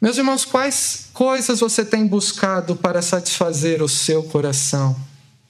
Meus 0.00 0.16
irmãos, 0.16 0.44
quais 0.44 1.08
coisas 1.12 1.60
você 1.60 1.84
tem 1.84 2.06
buscado 2.06 2.76
para 2.76 3.02
satisfazer 3.02 3.82
o 3.82 3.88
seu 3.88 4.22
coração? 4.22 4.96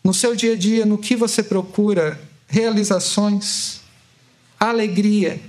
No 0.02 0.14
seu 0.14 0.34
dia 0.34 0.52
a 0.52 0.56
dia, 0.56 0.86
no 0.86 0.98
que 0.98 1.16
você 1.16 1.42
procura? 1.42 2.20
Realizações, 2.48 3.80
alegria, 4.58 5.40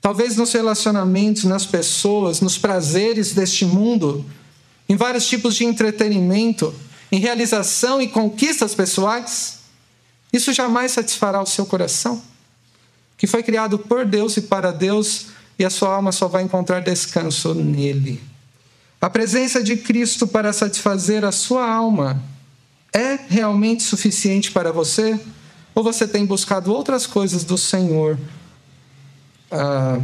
talvez 0.00 0.36
nos 0.36 0.52
relacionamentos, 0.52 1.44
nas 1.44 1.66
pessoas, 1.66 2.40
nos 2.40 2.56
prazeres 2.56 3.32
deste 3.32 3.64
mundo, 3.64 4.24
em 4.88 4.96
vários 4.96 5.26
tipos 5.26 5.56
de 5.56 5.64
entretenimento? 5.64 6.74
Em 7.10 7.18
realização 7.18 8.00
e 8.00 8.08
conquistas 8.08 8.74
pessoais, 8.74 9.58
isso 10.32 10.52
jamais 10.52 10.92
satisfará 10.92 11.42
o 11.42 11.46
seu 11.46 11.66
coração, 11.66 12.22
que 13.22 13.26
foi 13.28 13.40
criado 13.40 13.78
por 13.78 14.04
Deus 14.04 14.36
e 14.36 14.40
para 14.40 14.72
Deus, 14.72 15.26
e 15.56 15.64
a 15.64 15.70
sua 15.70 15.94
alma 15.94 16.10
só 16.10 16.26
vai 16.26 16.42
encontrar 16.42 16.80
descanso 16.80 17.54
nele. 17.54 18.20
A 19.00 19.08
presença 19.08 19.62
de 19.62 19.76
Cristo 19.76 20.26
para 20.26 20.52
satisfazer 20.52 21.24
a 21.24 21.30
sua 21.30 21.72
alma 21.72 22.20
é 22.92 23.16
realmente 23.28 23.84
suficiente 23.84 24.50
para 24.50 24.72
você? 24.72 25.20
Ou 25.72 25.84
você 25.84 26.08
tem 26.08 26.26
buscado 26.26 26.72
outras 26.72 27.06
coisas 27.06 27.44
do 27.44 27.56
Senhor 27.56 28.18
ah, 29.52 30.00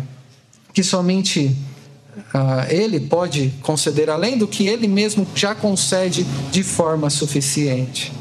que 0.72 0.84
somente 0.84 1.56
ah, 2.32 2.68
ele 2.70 3.00
pode 3.00 3.52
conceder 3.62 4.08
além 4.08 4.38
do 4.38 4.46
que 4.46 4.68
ele 4.68 4.86
mesmo 4.86 5.26
já 5.34 5.56
concede 5.56 6.22
de 6.52 6.62
forma 6.62 7.10
suficiente. 7.10 8.12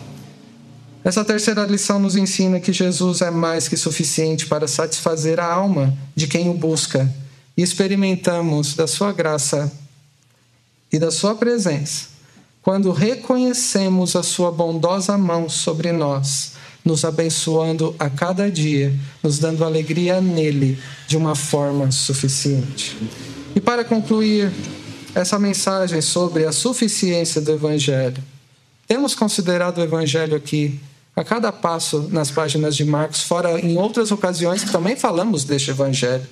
Essa 1.08 1.24
terceira 1.24 1.66
lição 1.66 2.00
nos 2.00 2.18
ensina 2.18 2.60
que 2.60 2.74
Jesus 2.74 3.22
é 3.22 3.32
mais 3.32 3.70
que 3.70 3.78
suficiente 3.78 4.46
para 4.46 4.68
satisfazer 4.68 5.40
a 5.40 5.46
alma 5.46 5.98
de 6.14 6.28
quem 6.28 6.50
o 6.50 6.54
busca 6.54 7.10
e 7.56 7.64
experimentamos 7.64 8.74
da 8.74 8.88
sua 8.88 9.14
graça 9.14 9.72
e 10.92 11.00
da 11.00 11.10
sua 11.10 11.34
presença 11.34 12.08
quando 12.62 12.92
reconhecemos 12.92 14.18
a 14.18 14.22
sua 14.22 14.52
bondosa 14.52 15.18
mão 15.18 15.48
sobre 15.48 15.94
nós, 15.94 16.52
nos 16.84 17.06
abençoando 17.06 17.96
a 17.98 18.10
cada 18.10 18.52
dia, 18.52 18.94
nos 19.24 19.40
dando 19.40 19.64
alegria 19.64 20.20
nele 20.20 20.78
de 21.08 21.16
uma 21.16 21.36
forma 21.36 21.90
suficiente. 21.90 22.98
E 23.56 23.62
para 23.62 23.86
concluir 23.86 24.52
essa 25.16 25.40
mensagem 25.40 26.02
sobre 26.02 26.44
a 26.46 26.52
suficiência 26.52 27.40
do 27.40 27.54
Evangelho, 27.54 28.22
temos 28.86 29.16
considerado 29.16 29.78
o 29.78 29.84
Evangelho 29.84 30.36
aqui 30.36 30.78
a 31.18 31.24
cada 31.24 31.52
passo 31.52 32.08
nas 32.12 32.32
páginas 32.32 32.78
de 32.78 32.86
Marcos, 32.86 33.24
fora 33.24 33.60
em 33.60 33.76
outras 33.78 34.12
ocasiões 34.12 34.64
que 34.64 34.72
também 34.72 34.96
falamos 34.96 35.44
deste 35.44 35.72
Evangelho. 35.72 36.26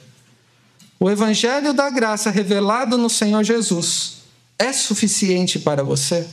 O 0.98 1.10
Evangelho 1.10 1.74
da 1.74 1.90
graça 1.90 2.30
revelado 2.30 2.98
no 2.98 3.10
Senhor 3.10 3.44
Jesus 3.44 4.20
é 4.58 4.72
suficiente 4.72 5.60
para 5.60 5.84
você? 5.84 6.26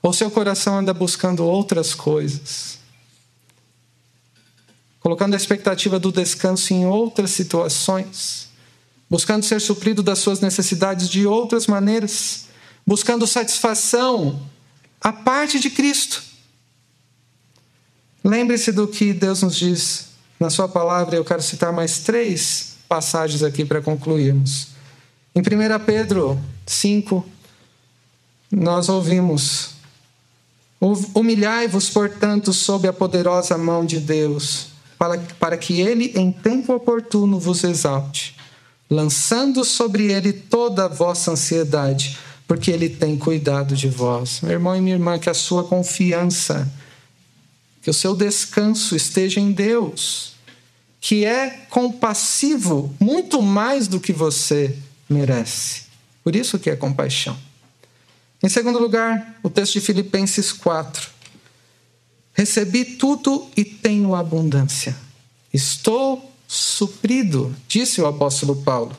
Ou 0.00 0.12
seu 0.12 0.30
coração 0.30 0.78
anda 0.78 0.92
buscando 0.94 1.44
outras 1.44 1.94
coisas? 1.94 2.78
Colocando 5.00 5.34
a 5.34 5.36
expectativa 5.36 5.98
do 5.98 6.12
descanso 6.12 6.72
em 6.72 6.86
outras 6.86 7.30
situações? 7.30 8.44
buscando 9.14 9.44
ser 9.44 9.60
suprido 9.60 10.02
das 10.02 10.18
suas 10.18 10.40
necessidades 10.40 11.08
de 11.08 11.24
outras 11.24 11.68
maneiras, 11.68 12.46
buscando 12.84 13.28
satisfação 13.28 14.40
a 15.00 15.12
parte 15.12 15.60
de 15.60 15.70
Cristo. 15.70 16.33
Lembre-se 18.24 18.72
do 18.72 18.88
que 18.88 19.12
Deus 19.12 19.42
nos 19.42 19.56
diz 19.56 20.06
na 20.40 20.50
Sua 20.50 20.68
palavra, 20.68 21.16
eu 21.16 21.24
quero 21.24 21.42
citar 21.42 21.72
mais 21.72 22.00
três 22.00 22.76
passagens 22.88 23.42
aqui 23.42 23.64
para 23.64 23.82
concluirmos. 23.82 24.68
Em 25.34 25.40
1 25.40 25.84
Pedro 25.84 26.40
5, 26.66 27.24
nós 28.50 28.88
ouvimos: 28.88 29.74
Humilhai-vos, 31.14 31.90
portanto, 31.90 32.52
sob 32.52 32.88
a 32.88 32.92
poderosa 32.92 33.58
mão 33.58 33.84
de 33.84 34.00
Deus, 34.00 34.68
para, 34.98 35.18
para 35.38 35.56
que 35.56 35.80
Ele, 35.80 36.12
em 36.16 36.32
tempo 36.32 36.74
oportuno, 36.74 37.38
vos 37.38 37.62
exalte 37.62 38.34
lançando 38.90 39.64
sobre 39.64 40.12
ele 40.12 40.32
toda 40.32 40.84
a 40.84 40.88
vossa 40.88 41.32
ansiedade, 41.32 42.18
porque 42.46 42.70
ele 42.70 42.88
tem 42.88 43.16
cuidado 43.16 43.74
de 43.74 43.88
vós. 43.88 44.40
Meu 44.42 44.52
irmão 44.52 44.76
e 44.76 44.80
minha 44.80 44.96
irmã, 44.96 45.18
que 45.18 45.30
a 45.30 45.34
sua 45.34 45.64
confiança, 45.64 46.70
que 47.84 47.90
o 47.90 47.94
seu 47.94 48.16
descanso 48.16 48.96
esteja 48.96 49.38
em 49.38 49.52
Deus, 49.52 50.32
que 51.02 51.26
é 51.26 51.66
compassivo 51.68 52.96
muito 52.98 53.42
mais 53.42 53.86
do 53.86 54.00
que 54.00 54.10
você 54.10 54.74
merece. 55.06 55.82
Por 56.24 56.34
isso 56.34 56.58
que 56.58 56.70
é 56.70 56.76
compaixão. 56.76 57.36
Em 58.42 58.48
segundo 58.48 58.78
lugar, 58.78 59.38
o 59.42 59.50
texto 59.50 59.74
de 59.74 59.82
Filipenses 59.82 60.50
4. 60.50 61.10
Recebi 62.32 62.86
tudo 62.86 63.50
e 63.54 63.62
tenho 63.62 64.14
abundância. 64.14 64.96
Estou 65.52 66.32
suprido, 66.48 67.54
disse 67.68 68.00
o 68.00 68.06
apóstolo 68.06 68.56
Paulo. 68.62 68.96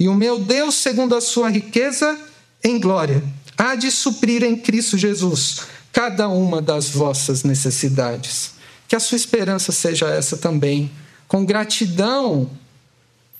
E 0.00 0.08
o 0.08 0.14
meu 0.14 0.38
Deus, 0.38 0.76
segundo 0.76 1.14
a 1.14 1.20
sua 1.20 1.50
riqueza 1.50 2.18
em 2.64 2.80
glória, 2.80 3.22
há 3.58 3.74
de 3.74 3.90
suprir 3.90 4.42
em 4.42 4.56
Cristo 4.56 4.96
Jesus 4.96 5.73
cada 5.94 6.28
uma 6.28 6.60
das 6.60 6.90
vossas 6.90 7.44
necessidades. 7.44 8.54
Que 8.88 8.96
a 8.96 9.00
sua 9.00 9.16
esperança 9.16 9.70
seja 9.72 10.08
essa 10.08 10.36
também, 10.36 10.90
com 11.26 11.46
gratidão 11.46 12.50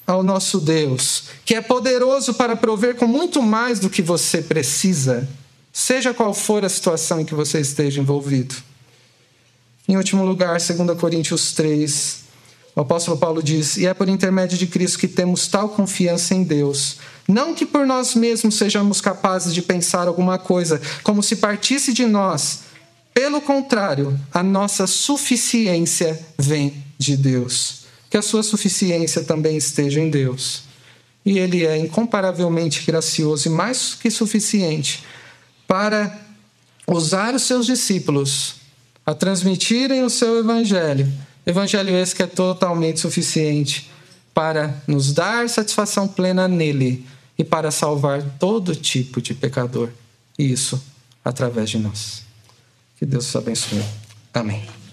ao 0.07 0.23
nosso 0.23 0.61
Deus, 0.61 1.25
que 1.45 1.55
é 1.55 1.61
poderoso 1.61 2.35
para 2.35 2.55
prover 2.55 2.95
com 2.95 3.07
muito 3.07 3.43
mais 3.43 3.81
do 3.81 3.91
que 3.91 4.01
você 4.01 4.41
precisa, 4.41 5.29
seja 5.73 6.15
qual 6.15 6.33
for 6.33 6.65
a 6.65 6.69
situação 6.69 7.21
em 7.21 7.25
que 7.25 7.35
você 7.35 7.61
esteja 7.61 8.01
envolvido. 8.01 8.55
Em 9.89 9.97
último 9.97 10.25
lugar, 10.25 10.59
2 10.59 10.99
Coríntios 10.99 11.53
3, 11.53 12.24
o 12.77 12.81
apóstolo 12.81 13.17
Paulo 13.17 13.43
diz: 13.43 13.77
E 13.77 13.87
é 13.87 13.95
por 13.95 14.09
intermédio 14.09 14.59
de 14.59 14.67
Cristo 14.67 14.99
que 14.99 15.07
temos 15.07 15.47
tal 15.47 15.69
confiança 15.69 16.35
em 16.35 16.43
Deus. 16.43 16.97
Não 17.29 17.55
que 17.55 17.65
por 17.65 17.87
nós 17.87 18.15
mesmos 18.15 18.57
sejamos 18.57 19.01
capazes 19.01 19.55
de 19.55 19.63
pensar 19.63 20.09
alguma 20.09 20.39
coisa, 20.39 20.81
como 21.03 21.23
se 21.23 21.37
partisse 21.37 21.93
de 21.93 22.05
nós. 22.05 22.61
Pelo 23.15 23.41
contrário, 23.41 24.19
a 24.33 24.43
nossa 24.43 24.87
suficiência 24.87 26.21
vem 26.37 26.85
de 26.99 27.17
Deus. 27.17 27.85
Que 28.11 28.17
a 28.17 28.23
sua 28.23 28.43
suficiência 28.43 29.23
também 29.23 29.57
esteja 29.57 30.01
em 30.01 30.11
Deus. 30.11 30.65
E 31.25 31.39
Ele 31.39 31.65
é 31.65 31.79
incomparavelmente 31.79 32.85
gracioso 32.85 33.49
e 33.49 33.51
mais 33.51 33.95
que 33.95 34.11
suficiente 34.11 35.05
para 35.67 36.21
usar 36.87 37.35
os 37.35 37.43
seus 37.43 37.65
discípulos 37.65 38.57
a 39.07 39.15
transmitirem 39.15 40.03
o 40.03 40.11
seu 40.11 40.39
evangelho. 40.39 41.11
Evangelho 41.47 41.95
esse 41.97 42.15
que 42.15 42.23
é 42.23 42.27
totalmente 42.27 43.01
suficiente 43.01 43.91
para 44.33 44.83
nos 44.87 45.13
dar 45.13 45.49
satisfação 45.49 46.09
plena 46.09 46.49
nele 46.49 47.07
e 47.39 47.45
para 47.45 47.71
salvar 47.71 48.23
todo 48.39 48.75
tipo 48.75 49.21
de 49.21 49.35
pecador. 49.35 49.91
E 50.39 50.51
isso 50.51 50.83
através 51.25 51.71
de 51.71 51.79
nós. 51.79 52.23
Que 52.99 53.07
Deus 53.07 53.29
os 53.29 53.37
abençoe. 53.37 53.83
Amém. 54.33 54.84